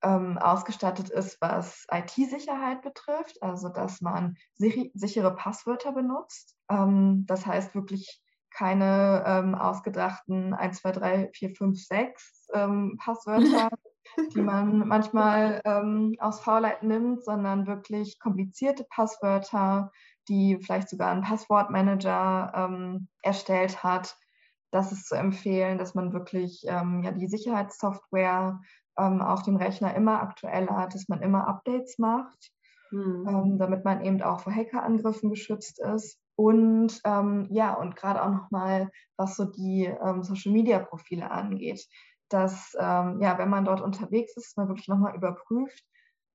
ähm, 0.07 0.39
ausgestattet 0.39 1.11
ist, 1.11 1.41
was 1.41 1.87
IT-Sicherheit 1.91 2.83
betrifft, 2.83 3.43
also 3.43 3.69
dass 3.69 4.01
man 4.01 4.37
sichere 4.55 5.35
Passwörter 5.35 5.93
benutzt. 5.93 6.55
Ähm, 6.71 7.25
das 7.27 7.45
heißt 7.45 7.75
wirklich 7.75 8.23
keine 8.51 9.25
ähm, 9.27 9.55
ausgedachten 9.55 10.55
1, 10.55 10.81
2, 10.81 10.93
3, 10.93 11.31
4, 11.35 11.55
5, 11.57 11.87
6 11.87 12.49
Passwörter, 12.99 13.69
die 14.35 14.41
man 14.41 14.87
manchmal 14.87 15.61
ähm, 15.65 16.15
aus 16.21 16.41
Faulheit 16.41 16.83
nimmt, 16.83 17.25
sondern 17.25 17.67
wirklich 17.67 18.19
komplizierte 18.21 18.87
Passwörter, 18.89 19.91
die 20.29 20.59
vielleicht 20.61 20.89
sogar 20.89 21.11
ein 21.11 21.23
Passwortmanager 21.23 22.53
ähm, 22.55 23.09
erstellt 23.23 23.83
hat. 23.83 24.17
Das 24.71 24.93
ist 24.93 25.09
zu 25.09 25.17
empfehlen, 25.17 25.79
dass 25.79 25.95
man 25.95 26.13
wirklich 26.13 26.65
ähm, 26.67 27.03
ja, 27.03 27.13
die 27.13 27.29
Sicherheitssoftware 27.29 28.61
ähm, 28.99 29.21
auf 29.21 29.43
dem 29.43 29.57
Rechner 29.57 29.95
immer 29.95 30.23
aktueller, 30.23 30.89
dass 30.91 31.09
man 31.09 31.23
immer 31.23 31.47
Updates 31.47 31.99
macht, 31.99 32.51
mhm. 32.91 33.27
ähm, 33.29 33.59
damit 33.59 33.85
man 33.85 34.05
eben 34.05 34.23
auch 34.23 34.41
vor 34.41 34.55
Hackerangriffen 34.55 35.31
geschützt 35.31 35.81
ist. 35.81 36.19
Und 36.37 37.01
ähm, 37.05 37.47
ja, 37.51 37.75
und 37.75 37.97
gerade 37.97 38.23
auch 38.23 38.31
nochmal, 38.31 38.91
was 39.17 39.37
so 39.37 39.45
die 39.45 39.85
ähm, 39.85 40.23
Social-Media-Profile 40.23 41.31
angeht, 41.31 41.87
dass 42.29 42.77
ähm, 42.79 43.21
ja, 43.21 43.39
wenn 43.39 43.49
man 43.49 43.65
dort 43.65 43.81
unterwegs 43.81 44.37
ist, 44.37 44.57
man 44.57 44.69
wirklich 44.69 44.89
nochmal 44.89 45.15
überprüft, 45.15 45.85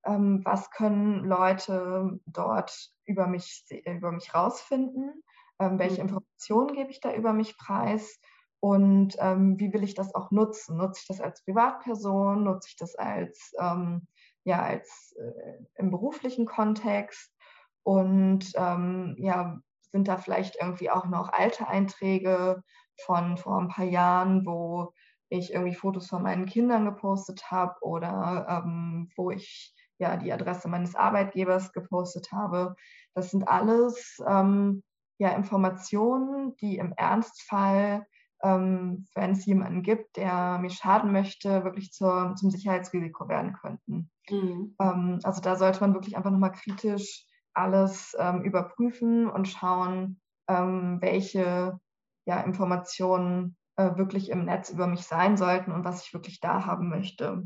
ähm, 0.05 0.41
was 0.43 0.71
können 0.71 1.25
Leute 1.25 2.19
dort 2.25 2.91
über 3.05 3.27
mich, 3.27 3.63
über 3.85 4.11
mich 4.11 4.33
rausfinden, 4.33 5.23
welche 5.59 6.01
mhm. 6.01 6.09
Informationen 6.09 6.73
gebe 6.73 6.89
ich 6.89 7.01
da 7.01 7.13
über 7.13 7.33
mich 7.33 7.55
preis 7.55 8.19
und 8.61 9.15
ähm, 9.19 9.59
wie 9.59 9.73
will 9.73 9.83
ich 9.83 9.95
das 9.95 10.13
auch 10.13 10.29
nutzen? 10.29 10.77
Nutze 10.77 11.01
ich 11.01 11.07
das 11.07 11.19
als 11.19 11.43
Privatperson? 11.43 12.43
Nutze 12.43 12.69
ich 12.69 12.75
das 12.77 12.95
als, 12.95 13.53
ähm, 13.59 14.07
ja, 14.43 14.61
als 14.61 15.15
äh, 15.19 15.63
im 15.75 15.89
beruflichen 15.89 16.45
Kontext? 16.45 17.33
Und 17.81 18.51
ähm, 18.55 19.15
ja, 19.17 19.59
sind 19.91 20.07
da 20.07 20.17
vielleicht 20.17 20.57
irgendwie 20.61 20.91
auch 20.91 21.05
noch 21.07 21.33
alte 21.33 21.67
Einträge 21.67 22.63
von 23.03 23.35
vor 23.37 23.59
ein 23.59 23.69
paar 23.69 23.85
Jahren, 23.85 24.45
wo 24.45 24.93
ich 25.29 25.53
irgendwie 25.53 25.73
Fotos 25.73 26.07
von 26.07 26.21
meinen 26.21 26.45
Kindern 26.45 26.85
gepostet 26.85 27.49
habe 27.49 27.75
oder 27.81 28.63
ähm, 28.63 29.09
wo 29.15 29.31
ich 29.31 29.73
ja 29.97 30.17
die 30.17 30.31
Adresse 30.31 30.67
meines 30.67 30.93
Arbeitgebers 30.95 31.73
gepostet 31.73 32.31
habe. 32.31 32.75
Das 33.15 33.31
sind 33.31 33.47
alles 33.47 34.21
ähm, 34.27 34.83
ja 35.17 35.29
Informationen, 35.29 36.55
die 36.57 36.77
im 36.77 36.93
Ernstfall 36.95 38.05
ähm, 38.43 39.05
wenn 39.15 39.31
es 39.31 39.45
jemanden 39.45 39.83
gibt, 39.83 40.17
der 40.17 40.57
mir 40.59 40.69
schaden 40.69 41.11
möchte, 41.11 41.63
wirklich 41.63 41.91
zur, 41.91 42.35
zum 42.35 42.49
Sicherheitsrisiko 42.49 43.27
werden 43.29 43.53
könnten. 43.53 44.09
Mhm. 44.29 44.75
Ähm, 44.79 45.19
also 45.23 45.41
da 45.41 45.55
sollte 45.55 45.81
man 45.81 45.93
wirklich 45.93 46.17
einfach 46.17 46.31
nochmal 46.31 46.51
kritisch 46.51 47.25
alles 47.53 48.15
ähm, 48.17 48.43
überprüfen 48.43 49.29
und 49.29 49.47
schauen, 49.47 50.19
ähm, 50.47 50.97
welche 51.01 51.79
ja, 52.25 52.41
Informationen 52.41 53.57
äh, 53.75 53.97
wirklich 53.97 54.29
im 54.29 54.45
Netz 54.45 54.69
über 54.69 54.87
mich 54.87 55.03
sein 55.03 55.37
sollten 55.37 55.71
und 55.71 55.83
was 55.83 56.05
ich 56.05 56.13
wirklich 56.13 56.39
da 56.39 56.65
haben 56.65 56.89
möchte. 56.89 57.43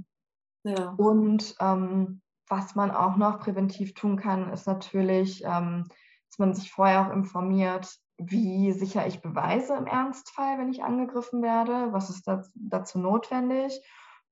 Ja. 0.63 0.89
Und 0.97 1.55
ähm, 1.59 2.21
was 2.47 2.75
man 2.75 2.91
auch 2.91 3.17
noch 3.17 3.39
präventiv 3.39 3.93
tun 3.93 4.17
kann, 4.17 4.51
ist 4.51 4.67
natürlich, 4.67 5.43
ähm, 5.43 5.85
dass 6.29 6.39
man 6.39 6.53
sich 6.53 6.71
vorher 6.71 7.07
auch 7.07 7.13
informiert, 7.13 7.97
wie 8.17 8.71
sichere 8.71 9.07
ich 9.07 9.21
Beweise 9.21 9.75
im 9.75 9.87
Ernstfall, 9.87 10.57
wenn 10.57 10.69
ich 10.69 10.83
angegriffen 10.83 11.41
werde, 11.41 11.91
was 11.91 12.09
ist 12.09 12.29
dazu 12.53 12.99
notwendig 12.99 13.81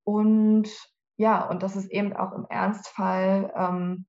und 0.04 0.70
ja, 1.18 1.48
und 1.48 1.62
dass 1.64 1.76
es 1.76 1.90
eben 1.90 2.14
auch 2.14 2.34
im 2.34 2.46
Ernstfall 2.50 3.54
ähm, 3.56 4.06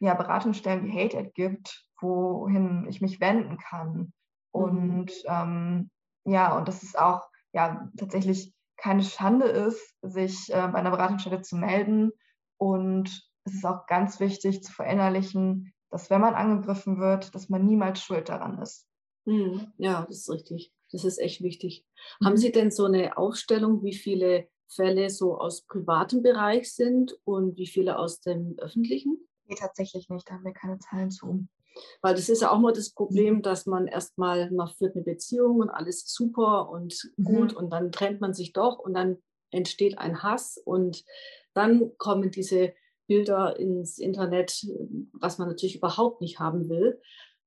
ja, 0.00 0.14
Beratungsstellen 0.14 0.84
wie 0.84 0.92
HateAid 0.92 1.34
gibt, 1.34 1.86
wohin 2.00 2.86
ich 2.88 3.00
mich 3.00 3.20
wenden 3.20 3.58
kann. 3.58 4.12
Und 4.50 5.06
mhm. 5.06 5.26
ähm, 5.26 5.90
ja, 6.24 6.56
und 6.56 6.66
dass 6.66 6.82
es 6.82 6.96
auch 6.96 7.28
ja 7.52 7.88
tatsächlich 7.96 8.52
keine 8.76 9.04
Schande 9.04 9.46
ist, 9.46 9.96
sich 10.02 10.52
äh, 10.52 10.68
bei 10.68 10.78
einer 10.78 10.90
Beratungsstelle 10.90 11.42
zu 11.42 11.56
melden. 11.56 12.10
Und 12.58 13.30
es 13.44 13.54
ist 13.54 13.64
auch 13.64 13.86
ganz 13.86 14.18
wichtig 14.18 14.62
zu 14.64 14.72
verinnerlichen, 14.72 15.72
dass 15.90 16.10
wenn 16.10 16.20
man 16.20 16.34
angegriffen 16.34 16.98
wird, 16.98 17.34
dass 17.34 17.48
man 17.48 17.64
niemals 17.64 18.02
schuld 18.02 18.28
daran 18.28 18.58
ist. 18.58 18.88
Hm, 19.26 19.72
ja, 19.78 20.04
das 20.08 20.18
ist 20.18 20.30
richtig. 20.30 20.72
Das 20.90 21.04
ist 21.04 21.18
echt 21.18 21.42
wichtig. 21.42 21.84
Mhm. 22.20 22.26
Haben 22.26 22.36
Sie 22.36 22.52
denn 22.52 22.70
so 22.70 22.84
eine 22.84 23.16
Aufstellung, 23.16 23.82
wie 23.82 23.94
viele 23.94 24.48
Fälle 24.68 25.10
so 25.10 25.38
aus 25.38 25.62
privatem 25.62 26.22
Bereich 26.22 26.72
sind 26.72 27.18
und 27.24 27.56
wie 27.56 27.66
viele 27.66 27.98
aus 27.98 28.20
dem 28.20 28.58
öffentlichen? 28.58 29.18
Nee, 29.46 29.56
tatsächlich 29.58 30.08
nicht. 30.08 30.28
Da 30.28 30.34
haben 30.34 30.44
wir 30.44 30.52
keine 30.52 30.78
Zahlen 30.78 31.10
zu. 31.10 31.46
Weil 32.00 32.14
das 32.14 32.28
ist 32.28 32.42
ja 32.42 32.50
auch 32.50 32.58
mal 32.58 32.72
das 32.72 32.90
Problem, 32.90 33.42
dass 33.42 33.66
man 33.66 33.86
erstmal, 33.86 34.50
man 34.50 34.68
führt 34.68 34.94
eine 34.94 35.04
Beziehung 35.04 35.60
und 35.60 35.70
alles 35.70 36.04
super 36.06 36.68
und 36.68 37.10
gut 37.22 37.52
mhm. 37.52 37.56
und 37.56 37.70
dann 37.70 37.92
trennt 37.92 38.20
man 38.20 38.34
sich 38.34 38.52
doch 38.52 38.78
und 38.78 38.94
dann 38.94 39.18
entsteht 39.50 39.98
ein 39.98 40.22
Hass 40.22 40.58
und 40.64 41.04
dann 41.54 41.96
kommen 41.98 42.30
diese 42.30 42.74
Bilder 43.06 43.58
ins 43.58 43.98
Internet, 43.98 44.66
was 45.12 45.38
man 45.38 45.48
natürlich 45.48 45.76
überhaupt 45.76 46.20
nicht 46.20 46.38
haben 46.38 46.68
will. 46.68 47.00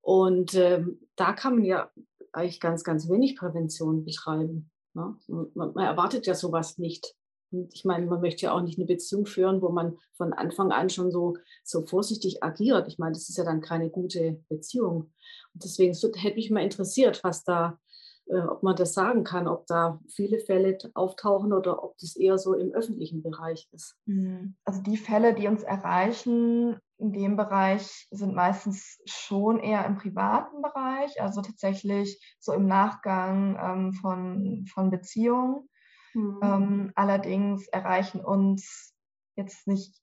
Und 0.05 0.53
ähm, 0.53 0.99
da 1.15 1.33
kann 1.33 1.55
man 1.55 1.65
ja 1.65 1.89
eigentlich 2.31 2.59
ganz, 2.59 2.83
ganz 2.83 3.09
wenig 3.09 3.35
Prävention 3.35 4.05
betreiben. 4.05 4.69
Ne? 4.93 5.17
Man, 5.27 5.73
man, 5.73 5.83
erwartet 5.83 6.27
ja 6.27 6.35
sowas 6.35 6.77
nicht. 6.77 7.15
Und 7.51 7.73
ich 7.73 7.85
meine, 7.85 8.05
man 8.05 8.21
möchte 8.21 8.43
ja 8.43 8.51
auch 8.51 8.61
nicht 8.61 8.77
eine 8.77 8.85
Beziehung 8.85 9.25
führen, 9.25 9.63
wo 9.63 9.69
man 9.69 9.97
von 10.15 10.31
Anfang 10.31 10.71
an 10.71 10.91
schon 10.91 11.09
so, 11.09 11.37
so 11.63 11.81
vorsichtig 11.87 12.43
agiert. 12.43 12.87
Ich 12.87 12.99
meine, 12.99 13.13
das 13.13 13.29
ist 13.29 13.37
ja 13.39 13.43
dann 13.43 13.61
keine 13.61 13.89
gute 13.89 14.43
Beziehung. 14.47 15.11
Und 15.55 15.63
deswegen 15.63 15.95
hätte 15.95 16.35
mich 16.35 16.51
mal 16.51 16.63
interessiert, 16.63 17.23
was 17.23 17.43
da 17.43 17.79
äh, 18.27 18.41
ob 18.41 18.61
man 18.61 18.75
das 18.75 18.93
sagen 18.93 19.23
kann, 19.23 19.47
ob 19.47 19.65
da 19.65 19.99
viele 20.07 20.37
Fälle 20.37 20.77
auftauchen 20.93 21.51
oder 21.51 21.83
ob 21.83 21.97
das 21.97 22.15
eher 22.15 22.37
so 22.37 22.53
im 22.53 22.73
öffentlichen 22.73 23.23
Bereich 23.23 23.67
ist. 23.71 23.95
Mhm. 24.05 24.55
Also 24.65 24.83
die 24.83 24.97
Fälle, 24.97 25.33
die 25.33 25.47
uns 25.47 25.63
erreichen 25.63 26.79
in 26.97 27.11
dem 27.11 27.35
Bereich, 27.35 28.07
sind 28.11 28.35
meistens 28.35 28.99
schon 29.05 29.59
eher 29.59 29.85
im 29.85 29.97
privaten 29.97 30.61
Bereich, 30.61 31.21
also 31.21 31.41
tatsächlich 31.41 32.19
so 32.39 32.53
im 32.53 32.67
Nachgang 32.67 33.57
ähm, 33.61 33.93
von, 33.93 34.65
von 34.73 34.91
Beziehungen. 34.91 35.69
Mhm. 36.13 36.39
Ähm, 36.41 36.91
allerdings 36.95 37.67
erreichen 37.67 38.21
uns 38.21 38.93
jetzt 39.35 39.67
nicht 39.67 39.99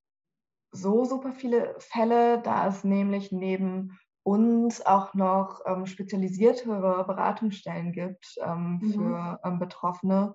so 0.70 1.04
super 1.04 1.32
viele 1.32 1.74
Fälle, 1.78 2.40
da 2.42 2.66
es 2.66 2.84
nämlich 2.84 3.32
neben 3.32 3.98
und 4.22 4.86
auch 4.86 5.14
noch 5.14 5.62
ähm, 5.66 5.86
spezialisiertere 5.86 7.04
Beratungsstellen 7.04 7.92
gibt 7.92 8.36
ähm, 8.44 8.78
mhm. 8.80 8.92
für 8.92 9.40
ähm, 9.44 9.58
Betroffene, 9.58 10.34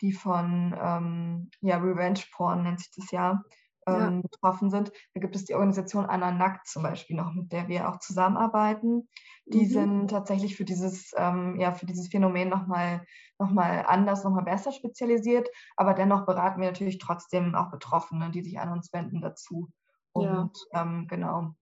die 0.00 0.12
von 0.12 0.76
ähm, 0.78 1.50
ja, 1.60 1.78
Revenge 1.78 2.20
Porn 2.32 2.64
nennt 2.64 2.80
sich 2.80 2.90
das 2.96 3.10
ja, 3.10 3.42
ja, 3.86 4.08
ähm, 4.08 4.22
betroffen 4.22 4.70
sind. 4.70 4.92
Da 5.14 5.20
gibt 5.20 5.36
es 5.36 5.44
die 5.44 5.54
Organisation 5.54 6.06
Anna 6.06 6.30
Nackt 6.30 6.66
zum 6.66 6.82
Beispiel 6.82 7.16
noch, 7.16 7.32
mit 7.32 7.52
der 7.52 7.68
wir 7.68 7.88
auch 7.88 7.98
zusammenarbeiten. 7.98 9.08
Die 9.46 9.66
mhm. 9.66 9.70
sind 9.70 10.08
tatsächlich 10.08 10.56
für 10.56 10.64
dieses, 10.64 11.12
ähm, 11.16 11.58
ja, 11.60 11.72
für 11.72 11.86
dieses 11.86 12.08
Phänomen 12.08 12.48
nochmal 12.48 13.04
noch 13.38 13.50
mal 13.50 13.84
anders, 13.86 14.24
nochmal 14.24 14.44
besser 14.44 14.72
spezialisiert. 14.72 15.48
Aber 15.76 15.94
dennoch 15.94 16.24
beraten 16.24 16.60
wir 16.60 16.68
natürlich 16.68 16.98
trotzdem 16.98 17.54
auch 17.54 17.70
Betroffene, 17.70 18.30
die 18.30 18.42
sich 18.42 18.58
an 18.58 18.72
uns 18.72 18.92
wenden 18.92 19.20
dazu. 19.20 19.68
Und 20.12 20.52
ja. 20.72 21.04
genau. 21.08 21.54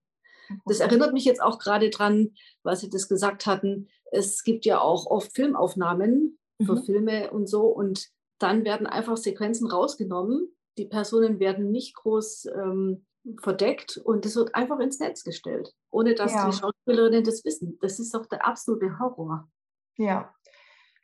Das 0.66 0.80
erinnert 0.80 1.14
mich 1.14 1.24
jetzt 1.24 1.42
auch 1.42 1.58
gerade 1.58 1.88
dran, 1.90 2.34
was 2.62 2.80
Sie 2.80 2.90
das 2.90 3.08
gesagt 3.08 3.46
hatten. 3.46 3.88
Es 4.10 4.44
gibt 4.44 4.66
ja 4.66 4.80
auch 4.80 5.06
oft 5.06 5.34
Filmaufnahmen 5.34 6.38
für 6.62 6.74
mhm. 6.74 6.82
Filme 6.82 7.30
und 7.30 7.48
so 7.48 7.62
und 7.62 8.10
dann 8.38 8.64
werden 8.64 8.86
einfach 8.86 9.16
Sequenzen 9.16 9.70
rausgenommen. 9.70 10.54
Die 10.78 10.86
Personen 10.86 11.38
werden 11.38 11.70
nicht 11.70 11.94
groß 11.96 12.46
ähm, 12.46 13.06
verdeckt 13.40 13.98
und 13.98 14.26
es 14.26 14.36
wird 14.36 14.54
einfach 14.54 14.80
ins 14.80 14.98
Netz 14.98 15.22
gestellt, 15.22 15.72
ohne 15.90 16.14
dass 16.14 16.32
ja. 16.32 16.46
die 16.46 16.56
Schauspielerinnen 16.56 17.24
das 17.24 17.44
wissen. 17.44 17.78
Das 17.80 17.98
ist 17.98 18.14
doch 18.14 18.26
der 18.26 18.46
absolute 18.46 18.98
Horror. 18.98 19.48
Ja, 19.96 20.34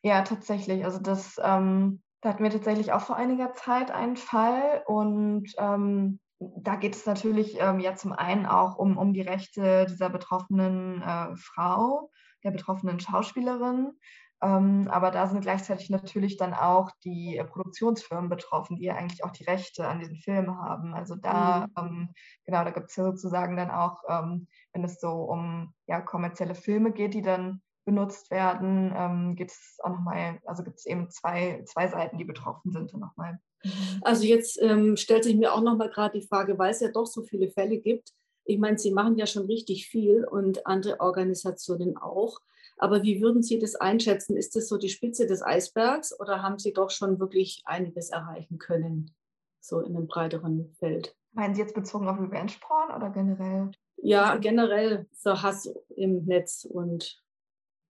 ja, 0.02 0.22
tatsächlich. 0.22 0.84
Also 0.84 0.98
das, 0.98 1.36
ähm, 1.42 2.02
da 2.20 2.30
hatten 2.30 2.42
wir 2.42 2.50
tatsächlich 2.50 2.92
auch 2.92 3.02
vor 3.02 3.16
einiger 3.16 3.52
Zeit 3.54 3.90
einen 3.90 4.16
Fall 4.16 4.82
und 4.86 5.52
ähm, 5.58 6.20
da 6.40 6.76
geht 6.76 6.94
es 6.94 7.04
natürlich 7.04 7.58
ähm, 7.60 7.80
ja 7.80 7.96
zum 7.96 8.12
einen 8.12 8.46
auch 8.46 8.78
um, 8.78 8.96
um 8.96 9.12
die 9.12 9.22
Rechte 9.22 9.86
dieser 9.88 10.08
betroffenen 10.08 11.02
äh, 11.02 11.34
Frau, 11.36 12.10
der 12.44 12.52
betroffenen 12.52 13.00
Schauspielerin. 13.00 13.92
Ähm, 14.40 14.88
aber 14.88 15.10
da 15.10 15.26
sind 15.26 15.40
gleichzeitig 15.40 15.90
natürlich 15.90 16.36
dann 16.36 16.54
auch 16.54 16.90
die 17.04 17.36
äh, 17.36 17.44
Produktionsfirmen 17.44 18.30
betroffen, 18.30 18.76
die 18.76 18.84
ja 18.84 18.94
eigentlich 18.94 19.24
auch 19.24 19.32
die 19.32 19.44
Rechte 19.44 19.88
an 19.88 19.98
diesen 19.98 20.16
Filmen 20.16 20.56
haben. 20.56 20.94
Also 20.94 21.16
da, 21.16 21.66
mhm. 21.66 21.72
ähm, 21.78 22.08
genau, 22.44 22.62
da 22.62 22.70
gibt 22.70 22.90
es 22.90 22.96
ja 22.96 23.04
sozusagen 23.04 23.56
dann 23.56 23.70
auch, 23.70 24.02
ähm, 24.08 24.46
wenn 24.72 24.84
es 24.84 25.00
so 25.00 25.10
um 25.10 25.74
ja, 25.86 26.00
kommerzielle 26.00 26.54
Filme 26.54 26.92
geht, 26.92 27.14
die 27.14 27.22
dann 27.22 27.62
benutzt 27.84 28.30
werden, 28.30 28.92
ähm, 28.94 29.34
gibt 29.34 29.50
es 29.50 29.78
auch 29.82 29.90
nochmal, 29.90 30.38
also 30.44 30.62
gibt 30.62 30.78
es 30.78 30.86
eben 30.86 31.10
zwei, 31.10 31.64
zwei 31.66 31.88
Seiten, 31.88 32.18
die 32.18 32.24
betroffen 32.24 32.70
sind 32.70 32.92
nochmal. 32.94 33.40
Mhm. 33.64 33.70
Also 34.02 34.24
jetzt 34.24 34.60
ähm, 34.62 34.96
stellt 34.96 35.24
sich 35.24 35.36
mir 35.36 35.52
auch 35.52 35.62
nochmal 35.62 35.90
gerade 35.90 36.20
die 36.20 36.26
Frage, 36.26 36.58
weil 36.58 36.70
es 36.70 36.80
ja 36.80 36.88
doch 36.92 37.06
so 37.06 37.22
viele 37.24 37.50
Fälle 37.50 37.78
gibt. 37.78 38.12
Ich 38.44 38.58
meine, 38.58 38.78
Sie 38.78 38.92
machen 38.92 39.16
ja 39.16 39.26
schon 39.26 39.46
richtig 39.46 39.88
viel 39.88 40.24
und 40.24 40.66
andere 40.66 41.00
Organisationen 41.00 41.96
auch. 41.96 42.38
Aber 42.78 43.02
wie 43.02 43.20
würden 43.20 43.42
Sie 43.42 43.58
das 43.58 43.74
einschätzen? 43.74 44.36
Ist 44.36 44.56
das 44.56 44.68
so 44.68 44.78
die 44.78 44.88
Spitze 44.88 45.26
des 45.26 45.42
Eisbergs 45.42 46.18
oder 46.18 46.42
haben 46.42 46.58
Sie 46.58 46.72
doch 46.72 46.90
schon 46.90 47.18
wirklich 47.18 47.62
einiges 47.64 48.10
erreichen 48.10 48.58
können, 48.58 49.14
so 49.60 49.80
in 49.80 49.96
einem 49.96 50.06
breiteren 50.06 50.74
Feld? 50.78 51.16
Meinen 51.32 51.54
Sie 51.54 51.60
jetzt 51.60 51.74
bezogen 51.74 52.08
auf 52.08 52.18
Revenge 52.18 52.52
Porn 52.60 52.94
oder 52.94 53.10
generell? 53.10 53.70
Ja, 53.96 54.36
generell 54.36 55.06
so 55.12 55.42
Hass 55.42 55.72
im 55.96 56.24
Netz 56.24 56.64
und. 56.64 57.22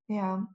Ja, 0.08 0.48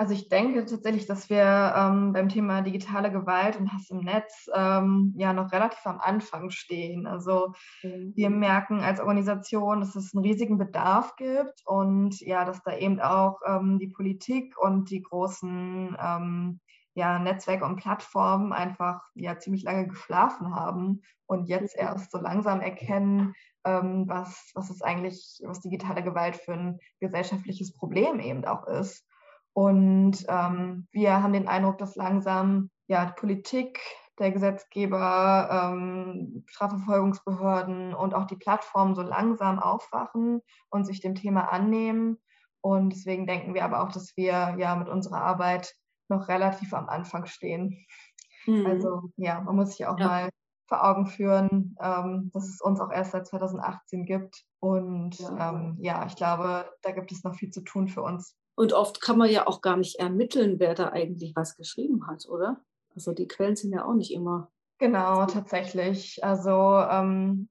also 0.00 0.14
ich 0.14 0.28
denke 0.28 0.64
tatsächlich, 0.64 1.06
dass 1.06 1.28
wir 1.28 1.74
ähm, 1.76 2.12
beim 2.12 2.28
Thema 2.28 2.62
digitale 2.62 3.10
Gewalt 3.10 3.58
und 3.58 3.72
Hass 3.72 3.90
im 3.90 3.98
Netz 3.98 4.48
ähm, 4.54 5.12
ja 5.16 5.32
noch 5.32 5.50
relativ 5.50 5.84
am 5.84 5.98
Anfang 5.98 6.50
stehen. 6.50 7.08
Also 7.08 7.52
mhm. 7.82 8.12
wir 8.14 8.30
merken 8.30 8.80
als 8.80 9.00
Organisation, 9.00 9.80
dass 9.80 9.96
es 9.96 10.14
einen 10.14 10.24
riesigen 10.24 10.56
Bedarf 10.56 11.16
gibt 11.16 11.62
und 11.66 12.20
ja, 12.20 12.44
dass 12.44 12.62
da 12.62 12.76
eben 12.76 13.00
auch 13.00 13.40
ähm, 13.44 13.80
die 13.80 13.88
Politik 13.88 14.56
und 14.56 14.88
die 14.90 15.02
großen 15.02 15.96
ähm, 16.00 16.60
ja, 16.94 17.18
Netzwerke 17.18 17.64
und 17.64 17.76
Plattformen 17.76 18.52
einfach 18.52 19.02
ja 19.14 19.36
ziemlich 19.38 19.64
lange 19.64 19.88
geschlafen 19.88 20.54
haben 20.54 21.02
und 21.26 21.48
jetzt 21.48 21.76
mhm. 21.76 21.86
erst 21.86 22.12
so 22.12 22.18
langsam 22.18 22.60
erkennen, 22.60 23.34
ähm, 23.64 24.04
was, 24.06 24.52
was 24.54 24.70
es 24.70 24.80
eigentlich, 24.80 25.40
was 25.44 25.60
digitale 25.60 26.04
Gewalt 26.04 26.36
für 26.36 26.52
ein 26.52 26.78
gesellschaftliches 27.00 27.74
Problem 27.74 28.20
eben 28.20 28.44
auch 28.44 28.64
ist. 28.68 29.07
Und 29.58 30.24
ähm, 30.28 30.86
wir 30.92 31.20
haben 31.20 31.32
den 31.32 31.48
Eindruck, 31.48 31.78
dass 31.78 31.96
langsam 31.96 32.70
ja, 32.86 33.06
die 33.06 33.14
Politik, 33.14 33.80
der 34.20 34.30
Gesetzgeber, 34.30 35.48
ähm, 35.50 36.44
Strafverfolgungsbehörden 36.46 37.92
und 37.92 38.14
auch 38.14 38.26
die 38.26 38.36
Plattformen 38.36 38.94
so 38.94 39.02
langsam 39.02 39.58
aufwachen 39.58 40.42
und 40.70 40.84
sich 40.84 41.00
dem 41.00 41.16
Thema 41.16 41.52
annehmen. 41.52 42.18
Und 42.60 42.90
deswegen 42.90 43.26
denken 43.26 43.52
wir 43.52 43.64
aber 43.64 43.82
auch, 43.82 43.90
dass 43.90 44.16
wir 44.16 44.54
ja 44.58 44.76
mit 44.76 44.88
unserer 44.88 45.22
Arbeit 45.22 45.74
noch 46.08 46.28
relativ 46.28 46.72
am 46.72 46.88
Anfang 46.88 47.26
stehen. 47.26 47.84
Mhm. 48.46 48.64
Also 48.64 49.10
ja, 49.16 49.40
man 49.40 49.56
muss 49.56 49.70
sich 49.70 49.86
auch 49.86 49.98
ja. 49.98 50.06
mal 50.06 50.28
vor 50.68 50.84
Augen 50.84 51.06
führen, 51.06 51.74
ähm, 51.80 52.30
dass 52.32 52.48
es 52.48 52.60
uns 52.60 52.78
auch 52.78 52.92
erst 52.92 53.10
seit 53.10 53.26
2018 53.26 54.04
gibt. 54.04 54.44
Und 54.60 55.18
ja. 55.18 55.50
Ähm, 55.50 55.78
ja, 55.80 56.06
ich 56.06 56.14
glaube, 56.14 56.70
da 56.82 56.92
gibt 56.92 57.10
es 57.10 57.24
noch 57.24 57.34
viel 57.34 57.50
zu 57.50 57.62
tun 57.62 57.88
für 57.88 58.02
uns. 58.02 58.37
Und 58.58 58.72
oft 58.72 59.00
kann 59.00 59.16
man 59.16 59.30
ja 59.30 59.46
auch 59.46 59.60
gar 59.60 59.76
nicht 59.76 60.00
ermitteln, 60.00 60.58
wer 60.58 60.74
da 60.74 60.88
eigentlich 60.88 61.36
was 61.36 61.56
geschrieben 61.56 62.08
hat, 62.08 62.28
oder? 62.28 62.60
Also 62.92 63.12
die 63.12 63.28
Quellen 63.28 63.54
sind 63.54 63.72
ja 63.72 63.84
auch 63.84 63.94
nicht 63.94 64.12
immer. 64.12 64.50
Genau, 64.78 65.26
tatsächlich. 65.26 66.24
Also 66.24 66.50
ähm, 66.90 67.48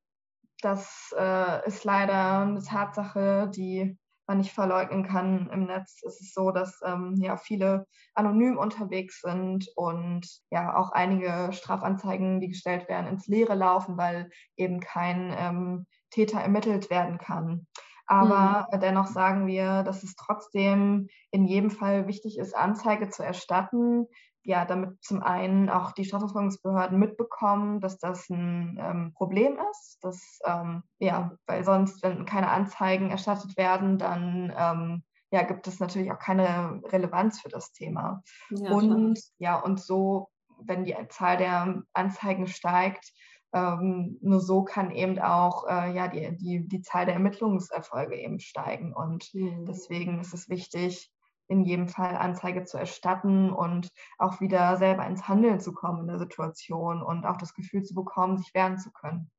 das 0.61 1.15
äh, 1.17 1.65
ist 1.65 1.85
leider 1.85 2.39
eine 2.41 2.61
Tatsache, 2.61 3.49
die 3.55 3.97
man 4.27 4.39
nicht 4.39 4.51
verleugnen 4.51 5.07
kann. 5.07 5.49
Im 5.49 5.67
Netz 5.67 6.01
ist 6.03 6.19
es 6.19 6.33
so, 6.33 6.51
dass 6.51 6.81
ähm, 6.83 7.15
ja 7.15 7.37
viele 7.37 7.87
anonym 8.13 8.57
unterwegs 8.57 9.21
sind 9.21 9.69
und 9.77 10.27
ja 10.51 10.75
auch 10.75 10.91
einige 10.91 11.53
Strafanzeigen, 11.53 12.41
die 12.41 12.49
gestellt 12.49 12.89
werden, 12.89 13.07
ins 13.07 13.27
Leere 13.27 13.55
laufen, 13.55 13.97
weil 13.97 14.29
eben 14.57 14.81
kein 14.81 15.33
ähm, 15.37 15.85
Täter 16.09 16.41
ermittelt 16.41 16.89
werden 16.89 17.17
kann. 17.17 17.65
Aber 18.07 18.67
mhm. 18.71 18.79
dennoch 18.79 19.07
sagen 19.07 19.47
wir, 19.47 19.83
dass 19.83 20.03
es 20.03 20.15
trotzdem 20.15 21.09
in 21.31 21.45
jedem 21.45 21.69
Fall 21.69 22.07
wichtig 22.07 22.37
ist, 22.39 22.55
Anzeige 22.55 23.09
zu 23.09 23.23
erstatten. 23.23 24.07
Ja, 24.43 24.63
damit 24.63 25.03
zum 25.03 25.21
einen 25.21 25.69
auch 25.69 25.91
die 25.91 26.05
Strafverfolgungsbehörden 26.05 26.97
mitbekommen, 26.97 27.81
dass 27.81 27.97
das 27.97 28.29
ein 28.29 28.79
ähm, 28.81 29.13
Problem 29.13 29.57
ist. 29.71 29.97
Dass, 30.01 30.39
ähm, 30.45 30.83
ja, 30.99 31.33
weil 31.47 31.65
sonst, 31.65 32.01
wenn 32.01 32.25
keine 32.25 32.49
Anzeigen 32.49 33.11
erstattet 33.11 33.57
werden, 33.57 33.97
dann 33.97 34.53
ähm, 34.57 35.03
ja, 35.31 35.43
gibt 35.43 35.67
es 35.67 35.81
natürlich 35.81 36.13
auch 36.13 36.19
keine 36.19 36.81
Relevanz 36.85 37.41
für 37.41 37.49
das 37.49 37.73
Thema. 37.73 38.23
Ja, 38.49 38.71
und 38.71 39.15
klar. 39.15 39.23
ja, 39.39 39.59
und 39.59 39.81
so, 39.81 40.29
wenn 40.59 40.85
die 40.85 40.95
Zahl 41.09 41.35
der 41.35 41.83
Anzeigen 41.91 42.47
steigt, 42.47 43.11
ähm, 43.53 44.17
nur 44.21 44.39
so 44.39 44.63
kann 44.63 44.91
eben 44.91 45.19
auch 45.19 45.67
äh, 45.67 45.93
ja, 45.93 46.07
die, 46.07 46.37
die, 46.37 46.67
die 46.67 46.81
Zahl 46.81 47.05
der 47.05 47.15
Ermittlungserfolge 47.15 48.15
eben 48.15 48.39
steigen. 48.39 48.93
Und 48.93 49.33
mhm. 49.33 49.65
deswegen 49.65 50.19
ist 50.19 50.33
es 50.33 50.49
wichtig, 50.49 51.11
in 51.47 51.63
jedem 51.63 51.87
Fall 51.87 52.15
Anzeige 52.15 52.65
zu 52.65 52.77
erstatten 52.77 53.51
und 53.51 53.89
auch 54.17 54.41
wieder 54.41 54.77
selber 54.77 55.05
ins 55.07 55.27
Handeln 55.27 55.59
zu 55.59 55.73
kommen 55.73 56.01
in 56.01 56.07
der 56.07 56.19
Situation 56.19 57.01
und 57.01 57.25
auch 57.25 57.37
das 57.37 57.53
Gefühl 57.53 57.83
zu 57.83 57.95
bekommen, 57.95 58.37
sich 58.37 58.53
wehren 58.53 58.77
zu 58.77 58.91
können. 58.91 59.31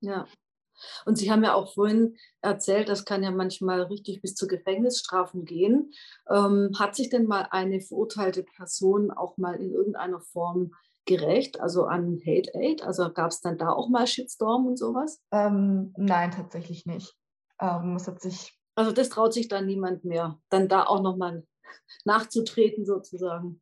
Ja. 0.00 0.26
Und 1.06 1.16
Sie 1.16 1.30
haben 1.30 1.42
ja 1.42 1.54
auch 1.54 1.72
vorhin 1.72 2.16
erzählt, 2.42 2.88
das 2.90 3.06
kann 3.06 3.22
ja 3.22 3.30
manchmal 3.30 3.82
richtig 3.82 4.20
bis 4.20 4.34
zu 4.34 4.46
Gefängnisstrafen 4.46 5.44
gehen. 5.44 5.92
Ähm, 6.28 6.72
hat 6.78 6.94
sich 6.94 7.08
denn 7.08 7.26
mal 7.26 7.48
eine 7.50 7.80
verurteilte 7.80 8.42
Person 8.42 9.10
auch 9.10 9.38
mal 9.38 9.54
in 9.54 9.72
irgendeiner 9.72 10.20
Form 10.20 10.72
gerecht, 11.06 11.60
also 11.60 11.84
an 11.84 12.20
Hate 12.26 12.50
Aid? 12.54 12.82
Also 12.82 13.12
gab 13.12 13.30
es 13.30 13.40
dann 13.40 13.58
da 13.58 13.70
auch 13.70 13.88
mal 13.88 14.06
Shitstorm 14.06 14.66
und 14.66 14.78
sowas? 14.78 15.22
Ähm, 15.32 15.94
nein, 15.96 16.30
tatsächlich 16.30 16.84
nicht. 16.86 17.14
Ähm, 17.60 17.96
es 17.96 18.06
hat 18.06 18.20
sich 18.20 18.56
also 18.76 18.92
das 18.92 19.08
traut 19.08 19.32
sich 19.32 19.48
dann 19.48 19.66
niemand 19.66 20.04
mehr, 20.04 20.38
dann 20.50 20.68
da 20.68 20.84
auch 20.84 21.02
nochmal 21.02 21.44
nachzutreten 22.04 22.84
sozusagen. 22.84 23.60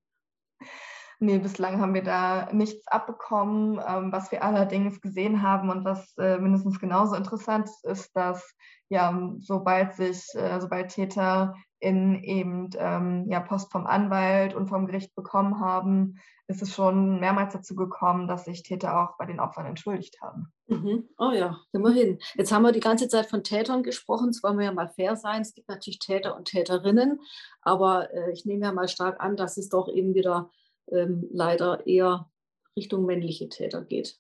Nee, 1.21 1.39
bislang 1.39 1.81
haben 1.81 1.95
wir 1.95 2.03
da 2.03 2.53
nichts 2.53 2.87
abbekommen. 2.89 3.81
Ähm, 3.87 4.11
was 4.11 4.33
wir 4.33 4.43
allerdings 4.43 5.01
gesehen 5.01 5.41
haben 5.43 5.71
und 5.71 5.85
was 5.85 6.13
äh, 6.19 6.39
mindestens 6.39 6.81
genauso 6.81 7.15
interessant 7.15 7.69
ist, 7.69 7.85
ist, 7.85 8.17
dass 8.17 8.55
ja, 8.89 9.33
sobald 9.39 9.95
sich, 9.95 10.27
äh, 10.35 10.61
sobald 10.61 10.91
Täter 10.91 11.55
in 11.85 12.23
eben 12.25 12.71
ähm, 12.79 13.27
ja, 13.29 13.41
Post 13.41 13.71
vom 13.71 13.87
Anwalt 13.87 14.55
und 14.55 14.69
vom 14.69 14.87
Gericht 14.87 15.15
bekommen 15.15 15.61
haben, 15.61 16.19
ist 16.47 16.63
es 16.63 16.75
schon 16.75 17.21
mehrmals 17.21 17.53
dazu 17.53 17.75
gekommen, 17.75 18.27
dass 18.27 18.45
sich 18.47 18.63
Täter 18.63 18.99
auch 18.99 19.17
bei 19.19 19.27
den 19.27 19.41
Opfern 19.41 19.67
entschuldigt 19.67 20.21
haben. 20.23 20.53
Mhm. 20.67 21.09
Oh 21.19 21.31
ja, 21.31 21.59
immerhin. 21.73 22.19
Jetzt 22.35 22.53
haben 22.53 22.63
wir 22.63 22.73
die 22.73 22.81
ganze 22.81 23.09
Zeit 23.09 23.27
von 23.27 23.45
Tätern 23.45 23.83
gesprochen. 23.83 24.31
Es 24.31 24.43
wollen 24.43 24.59
wir 24.59 24.65
ja 24.65 24.73
mal 24.73 24.89
fair 24.89 25.17
sein. 25.17 25.43
Es 25.43 25.55
gibt 25.55 25.69
natürlich 25.69 25.99
Täter 25.99 26.37
und 26.37 26.47
Täterinnen, 26.47 27.21
aber 27.61 28.13
äh, 28.13 28.33
ich 28.33 28.45
nehme 28.47 28.65
ja 28.65 28.73
mal 28.73 28.89
stark 28.89 29.21
an, 29.21 29.37
dass 29.37 29.57
es 29.57 29.69
doch 29.69 29.89
eben 29.89 30.15
wieder 30.15 30.51
ähm, 30.91 31.29
leider 31.33 31.87
eher 31.87 32.31
Richtung 32.77 33.05
männliche 33.05 33.49
Täter 33.49 33.83
geht. 33.83 34.19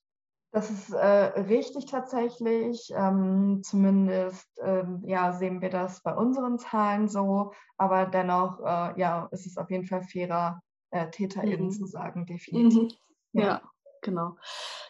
Das 0.54 0.70
ist 0.70 0.92
äh, 0.92 1.40
richtig 1.40 1.86
tatsächlich. 1.86 2.88
Ähm, 2.96 3.62
zumindest 3.64 4.48
ähm, 4.62 5.02
ja, 5.04 5.32
sehen 5.32 5.60
wir 5.60 5.68
das 5.68 6.00
bei 6.00 6.14
unseren 6.14 6.60
Zahlen 6.60 7.08
so. 7.08 7.52
Aber 7.76 8.06
dennoch 8.06 8.60
äh, 8.60 9.00
ja, 9.00 9.28
ist 9.32 9.46
es 9.46 9.56
auf 9.56 9.68
jeden 9.68 9.84
Fall 9.84 10.04
fairer, 10.04 10.62
äh, 10.92 11.10
TäterInnen 11.10 11.66
mhm. 11.66 11.70
zu 11.72 11.86
sagen, 11.86 12.24
definitiv. 12.24 12.96
Mhm. 13.32 13.40
Ja. 13.40 13.42
ja. 13.42 13.62
genau. 14.00 14.36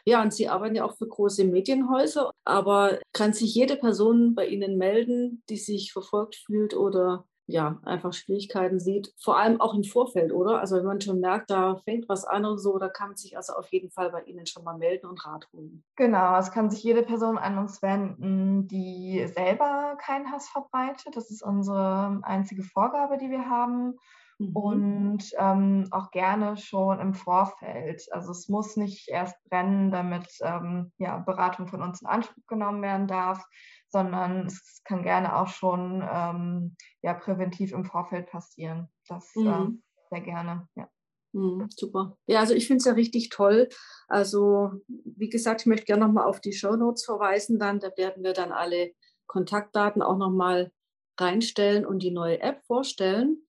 Ja, 0.04 0.20
und 0.20 0.34
Sie 0.34 0.48
arbeiten 0.48 0.74
ja 0.74 0.84
auch 0.84 0.98
für 0.98 1.08
große 1.08 1.44
Medienhäuser. 1.46 2.30
Aber 2.44 2.98
kann 3.14 3.32
sich 3.32 3.54
jede 3.54 3.76
Person 3.76 4.34
bei 4.34 4.46
Ihnen 4.46 4.76
melden, 4.76 5.42
die 5.48 5.56
sich 5.56 5.94
verfolgt 5.94 6.36
fühlt 6.36 6.76
oder 6.76 7.26
ja, 7.46 7.78
einfach 7.84 8.12
Schwierigkeiten 8.12 8.80
sieht, 8.80 9.12
vor 9.20 9.38
allem 9.38 9.60
auch 9.60 9.74
im 9.74 9.84
Vorfeld, 9.84 10.32
oder? 10.32 10.60
Also 10.60 10.76
wenn 10.76 10.86
man 10.86 11.00
schon 11.00 11.20
merkt, 11.20 11.50
da 11.50 11.76
fängt 11.76 12.08
was 12.08 12.24
an 12.24 12.44
oder 12.44 12.58
so, 12.58 12.78
da 12.78 12.88
kann 12.88 13.08
man 13.08 13.16
sich 13.16 13.36
also 13.36 13.54
auf 13.54 13.70
jeden 13.70 13.90
Fall 13.90 14.10
bei 14.10 14.22
Ihnen 14.22 14.46
schon 14.46 14.64
mal 14.64 14.78
melden 14.78 15.06
und 15.06 15.24
Rat 15.26 15.46
holen. 15.52 15.84
Genau, 15.96 16.38
es 16.38 16.50
kann 16.50 16.70
sich 16.70 16.82
jede 16.82 17.02
Person 17.02 17.36
an 17.36 17.58
uns 17.58 17.82
wenden, 17.82 18.66
die 18.66 19.26
selber 19.34 19.96
keinen 20.00 20.30
Hass 20.32 20.48
verbreitet. 20.48 21.16
Das 21.16 21.30
ist 21.30 21.42
unsere 21.42 22.20
einzige 22.22 22.62
Vorgabe, 22.62 23.18
die 23.18 23.30
wir 23.30 23.48
haben. 23.48 23.98
Mhm. 24.38 24.56
Und 24.56 25.30
ähm, 25.38 25.88
auch 25.90 26.10
gerne 26.10 26.56
schon 26.56 27.00
im 27.00 27.14
Vorfeld. 27.14 28.02
Also 28.10 28.32
es 28.32 28.48
muss 28.48 28.76
nicht 28.76 29.08
erst 29.08 29.36
brennen, 29.48 29.90
damit 29.90 30.26
ähm, 30.42 30.92
ja, 30.98 31.18
Beratung 31.18 31.68
von 31.68 31.82
uns 31.82 32.02
in 32.02 32.08
Anspruch 32.08 32.46
genommen 32.46 32.82
werden 32.82 33.06
darf, 33.06 33.44
sondern 33.88 34.46
es 34.46 34.82
kann 34.84 35.02
gerne 35.02 35.36
auch 35.36 35.48
schon 35.48 36.02
ähm, 36.08 36.76
ja, 37.02 37.14
präventiv 37.14 37.72
im 37.72 37.84
Vorfeld 37.84 38.26
passieren. 38.26 38.88
Das 39.08 39.30
mhm. 39.36 39.46
ähm, 39.46 39.82
sehr 40.10 40.20
gerne, 40.20 40.68
ja. 40.74 40.88
Mhm, 41.32 41.66
super. 41.68 42.16
Ja, 42.26 42.40
also 42.40 42.54
ich 42.54 42.68
finde 42.68 42.78
es 42.78 42.84
ja 42.84 42.92
richtig 42.92 43.28
toll. 43.28 43.68
Also, 44.06 44.70
wie 44.86 45.28
gesagt, 45.28 45.62
ich 45.62 45.66
möchte 45.66 45.86
gerne 45.86 46.06
nochmal 46.06 46.26
auf 46.26 46.40
die 46.40 46.52
Show 46.52 46.76
Notes 46.76 47.04
verweisen. 47.04 47.58
Dann, 47.58 47.80
da 47.80 47.90
werden 47.96 48.22
wir 48.22 48.34
dann 48.34 48.52
alle 48.52 48.92
Kontaktdaten 49.26 50.00
auch 50.00 50.16
nochmal 50.16 50.70
reinstellen 51.18 51.84
und 51.84 52.02
die 52.04 52.12
neue 52.12 52.40
App 52.40 52.64
vorstellen. 52.66 53.44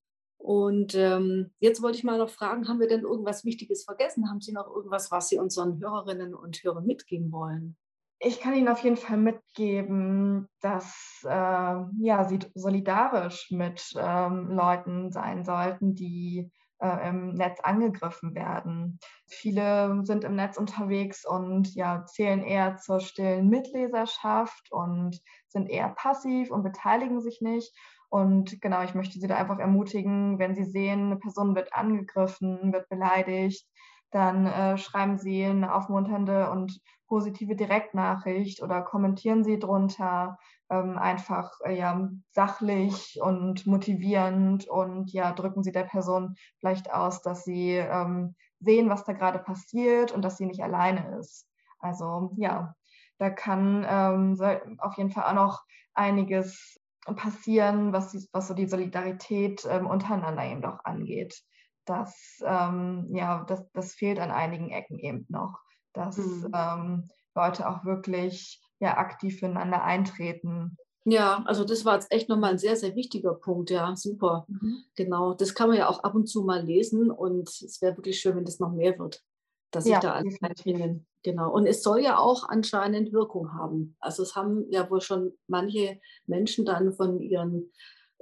Und 0.46 0.94
ähm, 0.94 1.52
jetzt 1.60 1.82
wollte 1.82 1.98
ich 1.98 2.04
mal 2.04 2.20
noch 2.20 2.30
fragen, 2.30 2.68
haben 2.68 2.80
wir 2.80 2.88
denn 2.88 3.02
irgendwas 3.02 3.46
Wichtiges 3.46 3.84
vergessen? 3.84 4.30
Haben 4.30 4.42
Sie 4.42 4.52
noch 4.52 4.68
irgendwas, 4.68 5.10
was 5.10 5.28
Sie 5.28 5.40
unseren 5.40 5.80
Hörerinnen 5.80 6.36
und 6.36 6.64
Hörern 6.64 6.86
mitgeben 6.86 7.32
wollen? 7.32 7.76
ich 8.20 8.40
kann 8.40 8.56
Ihnen 8.56 8.70
auf 8.70 8.84
jeden 8.84 8.98
Fall 8.98 9.18
mitgeben, 9.18 10.48
dass 10.62 11.20
äh, 11.26 11.30
ja, 11.30 12.26
Sie 12.28 12.40
solidarisch 12.56 13.52
mit 13.52 13.94
ähm, 13.98 14.52
Leuten 14.52 15.12
sein 15.12 15.44
sollten, 15.44 15.96
die 15.96 16.52
äh, 16.80 17.10
im 17.10 17.34
Netz 17.34 17.60
angegriffen 17.62 18.34
werden. 18.34 19.00
Viele 19.28 20.00
sind 20.04 20.24
im 20.24 20.36
Netz 20.36 20.58
unterwegs 20.58 21.26
und 21.26 21.74
ja, 21.76 22.06
zählen 22.06 22.42
eher 22.42 22.78
zur 22.78 23.00
stillen 23.00 23.50
Mitleserschaft 23.50 24.72
und 24.72 25.22
sind 25.48 25.70
eher 25.70 25.90
passiv 25.90 26.52
und 26.52 26.64
beteiligen 26.64 27.22
sich 27.22 27.42
nicht. 27.42 27.76
Und 28.10 28.62
genau, 28.62 28.84
ich 28.84 28.96
möchte 28.96 29.20
Sie 29.20 29.28
da 29.28 29.36
einfach 29.36 29.60
ermutigen, 29.60 30.40
wenn 30.40 30.56
Sie 30.56 30.64
sehen, 30.64 31.06
eine 31.06 31.18
Person 31.18 31.56
wird 31.56 31.74
angegriffen, 31.74 32.74
wird 32.74 32.90
beleidigt, 32.90 33.68
dann 34.12 34.46
äh, 34.46 34.78
schreiben 34.78 35.18
Sie 35.18 35.44
eine 35.44 35.74
aufmunternde 35.74 36.50
und 36.52 36.80
positive 37.08 37.56
Direktnachricht 37.56 38.64
oder 38.64 38.82
kommentieren 38.82 39.44
Sie 39.44 39.60
drunter 39.60 40.38
ähm, 40.70 40.98
einfach 40.98 41.52
äh, 41.66 41.78
ja, 41.78 42.10
sachlich 42.32 43.20
und 43.22 43.68
motivierend 43.68 44.68
und 44.68 45.12
ja, 45.12 45.34
drücken 45.34 45.64
Sie 45.64 45.72
der 45.72 45.84
Person 45.84 46.36
vielleicht 46.60 46.92
aus, 46.94 47.22
dass 47.22 47.44
Sie 47.44 47.74
ähm, 47.74 48.36
sehen, 48.60 48.90
was 48.90 49.04
da 49.04 49.14
gerade 49.14 49.40
passiert 49.40 50.12
und 50.12 50.22
dass 50.24 50.38
sie 50.38 50.46
nicht 50.46 50.64
alleine 50.64 51.18
ist. 51.20 51.48
Also 51.80 52.32
ja, 52.36 52.76
da 53.18 53.30
kann 53.30 53.86
ähm, 53.88 54.78
auf 54.80 54.98
jeden 54.98 55.12
Fall 55.12 55.24
auch 55.24 55.34
noch 55.34 55.64
einiges 55.94 56.80
passieren, 57.14 57.94
was, 57.94 58.12
die, 58.12 58.28
was 58.32 58.48
so 58.48 58.54
die 58.54 58.68
Solidarität 58.68 59.66
ähm, 59.70 59.88
untereinander 59.88 60.44
eben 60.44 60.62
doch 60.62 60.84
angeht 60.84 61.44
das, 61.86 62.42
ähm, 62.44 63.08
ja, 63.14 63.46
das, 63.48 63.64
das 63.72 63.94
fehlt 63.94 64.20
an 64.20 64.32
einigen 64.32 64.70
Ecken 64.70 65.00
eben 65.00 65.26
noch, 65.30 65.60
dass 65.94 66.18
mhm. 66.18 66.52
ähm, 66.54 67.08
Leute 67.36 67.70
auch 67.70 67.86
wirklich 67.86 68.62
ja, 68.80 68.98
aktiv 68.98 69.40
füreinander 69.40 69.84
eintreten. 69.84 70.78
Ja, 71.06 71.44
also 71.46 71.64
das 71.64 71.86
war 71.86 71.94
jetzt 71.94 72.12
echt 72.12 72.30
nochmal 72.30 72.52
ein 72.52 72.58
sehr, 72.58 72.76
sehr 72.76 72.96
wichtiger 72.96 73.36
Punkt. 73.36 73.70
Ja, 73.70 73.96
super. 73.96 74.46
Mhm. 74.48 74.84
Genau, 74.96 75.36
das 75.36 75.54
kann 75.54 75.70
man 75.70 75.78
ja 75.78 75.88
auch 75.88 76.04
ab 76.04 76.16
und 76.16 76.28
zu 76.28 76.44
mal 76.44 76.64
lesen 76.64 77.12
und 77.12 77.48
es 77.48 77.80
wäre 77.82 77.96
wirklich 77.96 78.20
schön, 78.20 78.36
wenn 78.36 78.46
das 78.46 78.60
noch 78.60 78.72
mehr 78.72 78.98
wird, 78.98 79.24
dass 79.72 79.84
sich 79.84 79.94
ja, 79.94 80.00
da 80.00 80.14
alle 80.14 80.36
einbringen. 80.42 81.06
Genau. 81.26 81.52
Und 81.52 81.66
es 81.66 81.82
soll 81.82 82.02
ja 82.02 82.20
auch 82.20 82.48
anscheinend 82.48 83.12
Wirkung 83.12 83.52
haben. 83.52 83.98
Also 84.00 84.22
es 84.22 84.36
haben 84.36 84.70
ja 84.70 84.88
wohl 84.92 85.02
schon 85.02 85.34
manche 85.48 86.00
Menschen 86.28 86.66
dann 86.66 86.94
von 86.94 87.20
ihren 87.20 87.72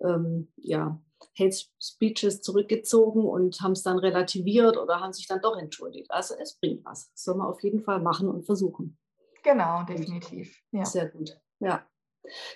ähm, 0.01 0.53
ja, 0.55 1.01
Hate 1.37 1.57
Speeches 1.81 2.41
zurückgezogen 2.41 3.25
und 3.25 3.59
haben 3.59 3.73
es 3.73 3.83
dann 3.83 3.99
relativiert 3.99 4.77
oder 4.77 5.01
haben 5.01 5.11
sich 5.11 5.27
dann 5.27 5.41
doch 5.41 5.57
entschuldigt. 5.57 6.09
Also 6.11 6.35
es 6.41 6.55
bringt 6.55 6.85
was. 6.85 7.11
Das 7.11 7.25
soll 7.25 7.35
man 7.35 7.47
auf 7.47 7.61
jeden 7.61 7.83
Fall 7.83 7.99
machen 7.99 8.29
und 8.29 8.45
versuchen. 8.45 8.97
Genau, 9.43 9.83
definitiv. 9.83 10.57
Ja. 10.71 10.85
Sehr 10.85 11.09
gut. 11.09 11.37
Ja. 11.59 11.85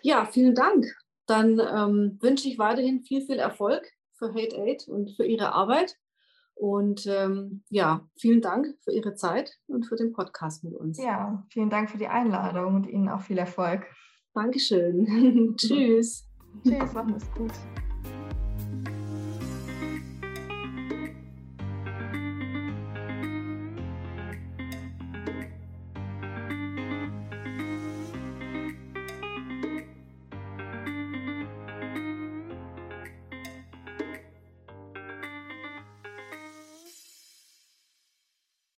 ja, 0.02 0.26
vielen 0.28 0.56
Dank. 0.56 0.86
Dann 1.26 1.60
ähm, 1.60 2.20
wünsche 2.22 2.48
ich 2.48 2.58
weiterhin 2.58 3.04
viel, 3.04 3.26
viel 3.26 3.40
Erfolg 3.40 3.86
für 4.14 4.30
Hate 4.30 4.56
Aid 4.56 4.88
und 4.88 5.12
für 5.12 5.26
Ihre 5.26 5.52
Arbeit. 5.52 5.98
Und 6.60 7.06
ähm, 7.06 7.64
ja, 7.70 8.08
vielen 8.20 8.42
Dank 8.42 8.76
für 8.84 8.92
Ihre 8.92 9.14
Zeit 9.14 9.58
und 9.68 9.86
für 9.86 9.96
den 9.96 10.12
Podcast 10.12 10.64
mit 10.64 10.74
uns. 10.74 10.98
Ja, 10.98 11.46
vielen 11.50 11.70
Dank 11.70 11.90
für 11.90 12.00
die 12.00 12.08
Einladung 12.08 12.76
und 12.76 12.88
Ihnen 12.88 13.10
auch 13.10 13.22
viel 13.22 13.38
Erfolg. 13.38 13.86
Dankeschön. 14.34 15.56
Tschüss. 15.58 16.28
Tschüss, 16.64 16.94
machen 16.94 17.16
es 17.16 17.32
gut. 17.34 17.52